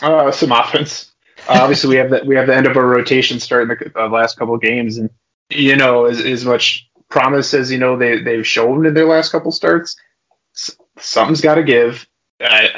Uh, 0.03 0.31
some 0.31 0.53
offense. 0.53 1.11
Uh, 1.49 1.59
obviously, 1.63 1.89
we 1.89 1.97
have 1.97 2.11
that 2.11 2.27
we 2.27 2.37
have 2.37 2.49
the 2.49 2.55
end 2.55 2.67
of 2.67 2.77
our 2.77 2.87
rotation 2.87 3.41
starting 3.41 3.69
the 3.69 3.99
uh, 3.99 4.09
last 4.11 4.39
couple 4.39 4.55
of 4.55 4.61
games, 4.61 4.99
and 4.99 5.09
you 5.49 5.75
know, 5.75 6.05
as, 6.05 6.21
as 6.21 6.45
much 6.45 6.87
promise 7.09 7.55
as 7.55 7.73
you 7.73 7.79
know 7.79 7.97
they 7.97 8.23
they've 8.23 8.47
shown 8.47 8.85
in 8.85 8.93
their 8.93 9.07
last 9.07 9.33
couple 9.33 9.51
starts, 9.51 9.97
something's 10.99 11.41
got 11.41 11.55
to 11.55 11.63
give. 11.63 12.07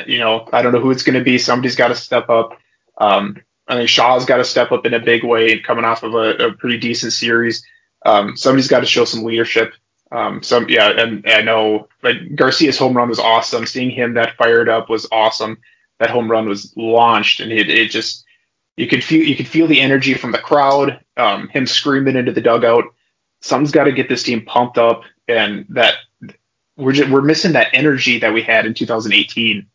You 0.06 0.18
know, 0.18 0.48
I 0.52 0.62
don't 0.62 0.72
know 0.72 0.80
who 0.80 0.92
it's 0.92 1.02
going 1.02 1.18
to 1.18 1.24
be. 1.24 1.38
Somebody's 1.38 1.74
got 1.74 1.88
to 1.88 1.96
step 1.96 2.30
up. 2.30 2.56
Um, 2.98 3.42
I 3.66 3.74
think 3.74 3.88
Shaw's 3.88 4.26
got 4.26 4.36
to 4.36 4.44
step 4.44 4.70
up 4.70 4.86
in 4.86 4.94
a 4.94 5.00
big 5.00 5.24
way, 5.24 5.58
coming 5.58 5.84
off 5.84 6.04
of 6.04 6.14
a, 6.14 6.36
a 6.36 6.52
pretty 6.52 6.78
decent 6.78 7.12
series. 7.12 7.64
Um, 8.04 8.36
somebody's 8.36 8.68
got 8.68 8.80
to 8.80 8.86
show 8.86 9.04
some 9.04 9.24
leadership. 9.24 9.74
Um, 10.10 10.42
some 10.42 10.68
yeah, 10.68 10.90
and, 10.90 11.24
and 11.26 11.34
I 11.34 11.42
know 11.42 11.88
like 12.02 12.34
Garcia's 12.34 12.78
home 12.78 12.96
run 12.96 13.08
was 13.08 13.18
awesome. 13.18 13.66
Seeing 13.66 13.90
him 13.90 14.14
that 14.14 14.36
fired 14.36 14.68
up 14.68 14.88
was 14.88 15.06
awesome. 15.12 15.58
That 15.98 16.10
home 16.10 16.30
run 16.30 16.48
was 16.48 16.72
launched, 16.76 17.40
and 17.40 17.52
it, 17.52 17.68
it 17.68 17.90
just 17.90 18.24
you 18.76 18.86
could 18.86 19.04
feel 19.04 19.22
you 19.22 19.36
could 19.36 19.48
feel 19.48 19.66
the 19.66 19.80
energy 19.80 20.14
from 20.14 20.32
the 20.32 20.38
crowd. 20.38 21.00
Um, 21.16 21.48
him 21.48 21.66
screaming 21.66 22.16
into 22.16 22.32
the 22.32 22.40
dugout. 22.40 22.84
Something's 23.42 23.72
got 23.72 23.84
to 23.84 23.92
get 23.92 24.08
this 24.08 24.22
team 24.22 24.44
pumped 24.44 24.78
up, 24.78 25.02
and 25.26 25.66
that 25.70 25.94
we're 26.76 26.92
just, 26.92 27.10
we're 27.10 27.20
missing 27.20 27.52
that 27.52 27.68
energy 27.72 28.20
that 28.20 28.32
we 28.32 28.40
had 28.40 28.64
in 28.64 28.72
2018 28.72 29.66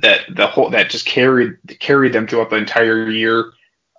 that 0.00 0.20
the 0.28 0.46
whole 0.46 0.70
that 0.70 0.90
just 0.90 1.06
carried 1.06 1.56
carried 1.80 2.12
them 2.12 2.26
throughout 2.26 2.50
the 2.50 2.56
entire 2.56 3.10
year. 3.10 3.52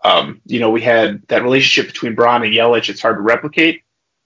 Um, 0.06 0.42
you 0.46 0.60
know, 0.60 0.70
we 0.70 0.82
had 0.82 1.28
that 1.30 1.42
relationship 1.42 1.92
between 1.92 2.14
Braun 2.14 2.44
and 2.44 2.54
Yelich. 2.54 2.90
It's 2.90 3.02
hard 3.02 3.18
to 3.18 3.22
replicate, 3.22 3.82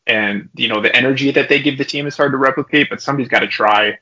and 0.05 0.49
you 0.53 0.67
know 0.67 0.81
the 0.81 0.93
energy 0.93 1.31
that 1.31 1.47
they 1.47 1.61
give 1.61 1.77
the 1.77 1.85
team 1.85 2.05
is 2.05 2.17
hard 2.17 2.33
to 2.33 2.37
replicate. 2.37 2.89
But 2.89 3.01
somebody's 3.01 3.29
got 3.29 3.39
to 3.39 3.47
try. 3.47 3.99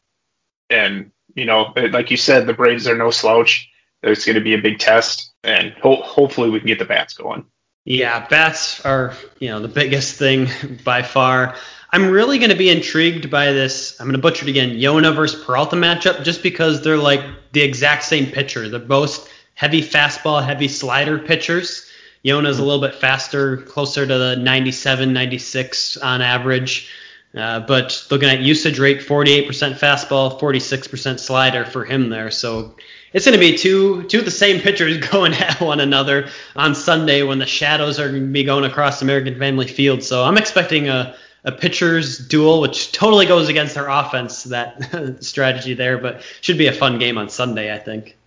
And 0.71 1.11
you 1.35 1.45
know, 1.45 1.73
like 1.75 2.09
you 2.09 2.17
said, 2.17 2.47
the 2.47 2.53
Braves 2.53 2.87
are 2.87 2.97
no 2.97 3.11
slouch. 3.11 3.69
There's 4.01 4.25
going 4.25 4.35
to 4.35 4.41
be 4.41 4.55
a 4.55 4.61
big 4.61 4.79
test, 4.79 5.31
and 5.43 5.71
ho- 5.73 6.01
hopefully 6.01 6.49
we 6.49 6.59
can 6.59 6.67
get 6.67 6.79
the 6.79 6.85
bats 6.85 7.13
going. 7.13 7.45
Yeah, 7.85 8.27
bats 8.27 8.83
are 8.83 9.13
you 9.37 9.49
know 9.49 9.59
the 9.59 9.67
biggest 9.67 10.17
thing 10.17 10.47
by 10.83 11.03
far. 11.03 11.55
I'm 11.91 12.09
really 12.09 12.39
going 12.39 12.49
to 12.49 12.57
be 12.57 12.71
intrigued 12.71 13.29
by 13.29 13.51
this. 13.51 13.99
I'm 13.99 14.07
going 14.07 14.15
to 14.15 14.21
butcher 14.21 14.45
it 14.45 14.49
again. 14.49 14.71
Yona 14.71 15.15
versus 15.15 15.43
Peralta 15.45 15.75
matchup, 15.75 16.23
just 16.23 16.41
because 16.41 16.81
they're 16.81 16.97
like 16.97 17.21
the 17.51 17.61
exact 17.61 18.03
same 18.03 18.25
pitcher. 18.25 18.67
They're 18.67 18.79
both 18.79 19.31
heavy 19.58 19.82
fastball, 19.82 20.46
heavy 20.46 20.67
slider 20.67 21.17
pitchers. 21.17 21.89
Yona's 22.24 22.60
a 22.60 22.63
little 22.63 22.80
bit 22.80 22.96
faster, 22.96 23.58
closer 23.58 24.06
to 24.06 24.17
the 24.17 24.36
97, 24.36 25.12
96 25.12 25.98
on 25.98 26.22
average. 26.22 26.89
Uh, 27.36 27.60
but 27.62 28.06
looking 28.12 28.30
at 28.30 28.39
usage 28.39 28.80
rate, 28.80 29.00
48% 29.00 29.48
fastball, 29.78 30.39
46% 30.39 31.20
slider 31.20 31.65
for 31.65 31.86
him 31.86 32.10
there. 32.10 32.30
So 32.30 32.76
it's 33.13 33.26
going 33.26 33.34
to 33.34 33.39
be 33.39 33.58
two 33.58 34.04
two 34.04 34.20
of 34.20 34.26
the 34.26 34.32
same 34.32 34.62
pitchers 34.62 34.98
going 35.12 35.34
at 35.34 35.60
one 35.60 35.80
another 35.80 36.30
on 36.56 36.76
Sunday 36.76 37.24
when 37.24 37.39
the 37.39 37.46
shadows 37.46 38.00
are 38.00 38.10
going 38.10 38.28
to 38.28 38.32
be 38.32 38.43
going 38.43 38.63
across 38.63 39.02
American 39.02 39.39
Family 39.39 39.67
Field. 39.67 40.04
So 40.04 40.24
I'm 40.24 40.38
expecting 40.38 40.88
a 40.88 41.15
a 41.43 41.52
pitcher's 41.52 42.17
duel, 42.17 42.62
which 42.62 42.91
totally 42.91 43.26
goes 43.26 43.48
against 43.48 43.74
their 43.74 43.88
offense, 43.88 44.43
that 44.43 45.17
strategy 45.24 45.74
there, 45.74 45.98
but 45.98 46.22
should 46.41 46.58
be 46.58 46.67
a 46.67 46.74
fun 46.74 47.00
game 47.00 47.17
on 47.17 47.30
Sunday, 47.30 47.74
I 47.74 47.80
think. 47.80 48.17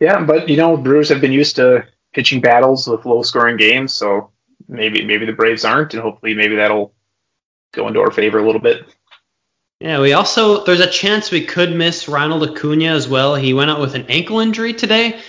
Yeah, 0.00 0.24
but 0.24 0.48
you 0.48 0.56
know, 0.56 0.76
Brewers 0.76 1.08
have 1.08 1.20
been 1.20 1.32
used 1.32 1.56
to 1.56 1.86
pitching 2.12 2.40
battles 2.40 2.86
with 2.86 3.04
low 3.04 3.22
scoring 3.22 3.56
games, 3.56 3.92
so 3.92 4.30
maybe 4.68 5.04
maybe 5.04 5.26
the 5.26 5.32
Braves 5.32 5.64
aren't, 5.64 5.94
and 5.94 6.02
hopefully 6.02 6.34
maybe 6.34 6.56
that'll 6.56 6.94
go 7.72 7.88
into 7.88 8.00
our 8.00 8.10
favor 8.10 8.38
a 8.38 8.46
little 8.46 8.60
bit. 8.60 8.86
Yeah, 9.80 10.00
we 10.00 10.12
also 10.12 10.64
there's 10.64 10.80
a 10.80 10.90
chance 10.90 11.30
we 11.30 11.44
could 11.44 11.74
miss 11.74 12.08
Ronald 12.08 12.48
Acuna 12.48 12.86
as 12.86 13.08
well. 13.08 13.34
He 13.36 13.54
went 13.54 13.70
out 13.70 13.80
with 13.80 13.94
an 13.94 14.06
ankle 14.08 14.40
injury 14.40 14.74
today. 14.74 15.20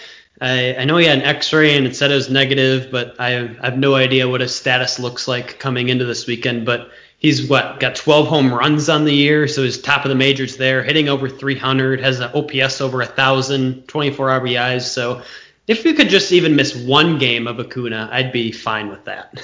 I, 0.41 0.75
I 0.75 0.85
know 0.85 0.97
he 0.97 1.05
had 1.05 1.19
an 1.19 1.25
X-ray 1.25 1.75
and 1.75 1.85
it 1.85 1.95
said 1.95 2.11
it 2.11 2.15
was 2.15 2.29
negative, 2.29 2.89
but 2.91 3.15
I 3.19 3.55
I 3.61 3.65
have 3.65 3.77
no 3.77 3.95
idea 3.95 4.27
what 4.29 4.41
his 4.41 4.55
status 4.55 4.97
looks 4.97 5.27
like 5.27 5.59
coming 5.59 5.89
into 5.89 6.05
this 6.05 6.25
weekend. 6.25 6.65
But 6.65 6.89
He's 7.19 7.49
what 7.49 7.81
got 7.81 7.95
12 7.95 8.27
home 8.27 8.53
runs 8.53 8.87
on 8.87 9.03
the 9.03 9.13
year, 9.13 9.47
so 9.47 9.63
he's 9.63 9.81
top 9.81 10.05
of 10.05 10.09
the 10.09 10.15
majors 10.15 10.55
there, 10.55 10.81
hitting 10.81 11.09
over 11.09 11.27
300, 11.29 11.99
has 11.99 12.21
an 12.21 12.31
OPS 12.33 12.79
over 12.79 12.99
1,000, 12.99 13.87
24 13.87 14.27
RBIs. 14.27 14.83
So 14.83 15.21
if 15.67 15.83
you 15.83 15.93
could 15.93 16.09
just 16.09 16.31
even 16.31 16.55
miss 16.55 16.75
one 16.75 17.17
game 17.19 17.45
of 17.45 17.59
Acuna, 17.59 18.09
I'd 18.11 18.31
be 18.31 18.53
fine 18.53 18.87
with 18.87 19.03
that. 19.05 19.43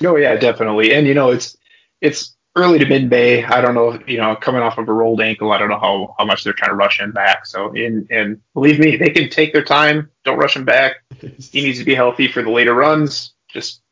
No, 0.00 0.12
oh, 0.14 0.16
yeah, 0.16 0.36
definitely. 0.36 0.94
And 0.94 1.06
you 1.06 1.14
know, 1.14 1.30
it's 1.30 1.56
it's 2.00 2.36
early 2.54 2.78
to 2.78 2.86
mid 2.86 3.10
May. 3.10 3.44
I 3.44 3.60
don't 3.60 3.74
know, 3.74 3.98
you 4.06 4.18
know, 4.18 4.36
coming 4.36 4.62
off 4.62 4.78
of 4.78 4.88
a 4.88 4.92
rolled 4.92 5.20
ankle, 5.20 5.52
I 5.52 5.58
don't 5.58 5.68
know 5.68 5.78
how, 5.78 6.14
how 6.18 6.24
much 6.24 6.44
they're 6.44 6.52
trying 6.52 6.70
to 6.70 6.76
rush 6.76 7.00
him 7.00 7.12
back. 7.12 7.46
So, 7.46 7.72
and, 7.74 8.06
and 8.10 8.40
believe 8.54 8.78
me, 8.78 8.96
they 8.98 9.10
can 9.10 9.28
take 9.28 9.52
their 9.52 9.64
time. 9.64 10.10
Don't 10.24 10.38
rush 10.38 10.56
him 10.56 10.64
back. 10.64 10.96
He 11.20 11.62
needs 11.62 11.78
to 11.78 11.84
be 11.84 11.94
healthy 11.94 12.28
for 12.28 12.42
the 12.42 12.50
later 12.50 12.74
runs. 12.74 13.32
Just 13.48 13.82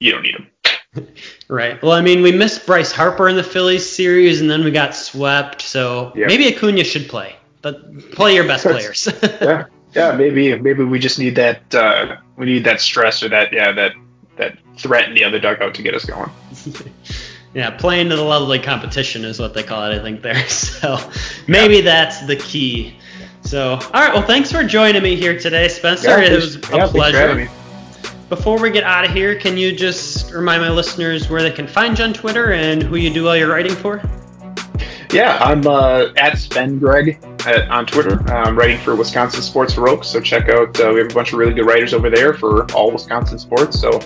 you 0.00 0.12
don't 0.12 0.22
need 0.22 0.34
him. 0.34 0.51
right. 1.48 1.82
Well, 1.82 1.92
I 1.92 2.02
mean, 2.02 2.22
we 2.22 2.32
missed 2.32 2.66
Bryce 2.66 2.92
Harper 2.92 3.28
in 3.28 3.36
the 3.36 3.42
Phillies 3.42 3.88
series, 3.88 4.40
and 4.40 4.50
then 4.50 4.64
we 4.64 4.70
got 4.70 4.94
swept. 4.94 5.62
So 5.62 6.12
yep. 6.14 6.28
maybe 6.28 6.54
Acuna 6.54 6.84
should 6.84 7.08
play, 7.08 7.36
but 7.62 8.10
play 8.12 8.34
your 8.34 8.46
best 8.46 8.64
players. 8.64 9.08
yeah, 9.22 9.66
yeah. 9.94 10.12
Maybe 10.12 10.58
maybe 10.58 10.84
we 10.84 10.98
just 10.98 11.18
need 11.18 11.36
that. 11.36 11.74
Uh, 11.74 12.16
we 12.36 12.46
need 12.46 12.64
that 12.64 12.80
stress 12.80 13.22
or 13.22 13.28
that 13.30 13.52
yeah 13.52 13.72
that 13.72 13.92
that 14.36 14.58
threat 14.76 15.08
in 15.08 15.14
the 15.14 15.24
other 15.24 15.38
dugout 15.38 15.74
to 15.74 15.82
get 15.82 15.94
us 15.94 16.04
going. 16.04 16.30
yeah, 17.54 17.70
playing 17.70 18.10
to 18.10 18.16
the 18.16 18.22
lovely 18.22 18.58
competition 18.58 19.24
is 19.24 19.38
what 19.38 19.54
they 19.54 19.62
call 19.62 19.90
it, 19.90 19.98
I 19.98 20.02
think 20.02 20.22
there. 20.22 20.46
So 20.48 20.98
maybe 21.46 21.76
yeah. 21.76 21.82
that's 21.82 22.26
the 22.26 22.36
key. 22.36 22.96
So, 23.42 23.72
all 23.72 23.78
right. 23.78 24.14
Well, 24.14 24.26
thanks 24.26 24.52
for 24.52 24.62
joining 24.62 25.02
me 25.02 25.16
here 25.16 25.38
today, 25.38 25.68
Spencer. 25.68 26.08
Yeah, 26.08 26.32
it 26.32 26.36
was 26.36 26.56
a 26.56 26.76
yeah, 26.76 26.86
pleasure. 26.86 27.50
Before 28.32 28.58
we 28.58 28.70
get 28.70 28.84
out 28.84 29.04
of 29.04 29.10
here, 29.10 29.38
can 29.38 29.58
you 29.58 29.76
just 29.76 30.32
remind 30.32 30.62
my 30.62 30.70
listeners 30.70 31.28
where 31.28 31.42
they 31.42 31.50
can 31.50 31.66
find 31.66 31.98
you 31.98 32.06
on 32.06 32.14
Twitter 32.14 32.54
and 32.54 32.82
who 32.82 32.96
you 32.96 33.12
do 33.12 33.28
all 33.28 33.36
your 33.36 33.50
writing 33.50 33.74
for? 33.74 34.00
Yeah, 35.12 35.36
I'm 35.42 35.66
uh, 35.66 36.06
at 36.16 36.38
Sven 36.38 36.78
Greg 36.78 37.22
at, 37.44 37.68
on 37.68 37.84
Twitter. 37.84 38.26
I'm 38.32 38.56
writing 38.56 38.78
for 38.78 38.96
Wisconsin 38.96 39.42
Sports 39.42 39.74
Heroics, 39.74 40.08
so 40.08 40.18
check 40.18 40.48
out. 40.48 40.80
Uh, 40.80 40.92
we 40.94 41.00
have 41.00 41.10
a 41.10 41.14
bunch 41.14 41.34
of 41.34 41.38
really 41.40 41.52
good 41.52 41.66
writers 41.66 41.92
over 41.92 42.08
there 42.08 42.32
for 42.32 42.64
all 42.72 42.90
Wisconsin 42.90 43.38
sports. 43.38 43.78
So 43.78 44.00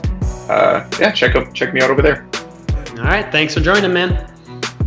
uh, 0.51 0.91
yeah, 0.99 1.13
check 1.13 1.37
out 1.37 1.55
check 1.55 1.73
me 1.73 1.81
out 1.81 1.91
over 1.91 2.03
there. 2.03 2.29
All 2.99 3.05
right, 3.05 3.31
thanks 3.31 3.55
for 3.55 3.61
joining, 3.61 3.93
man. 3.93 4.29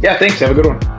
Yeah, 0.02 0.20
thanks. 0.20 0.40
Have 0.40 0.52
a 0.52 0.54
good 0.54 0.66
one. 0.66 0.99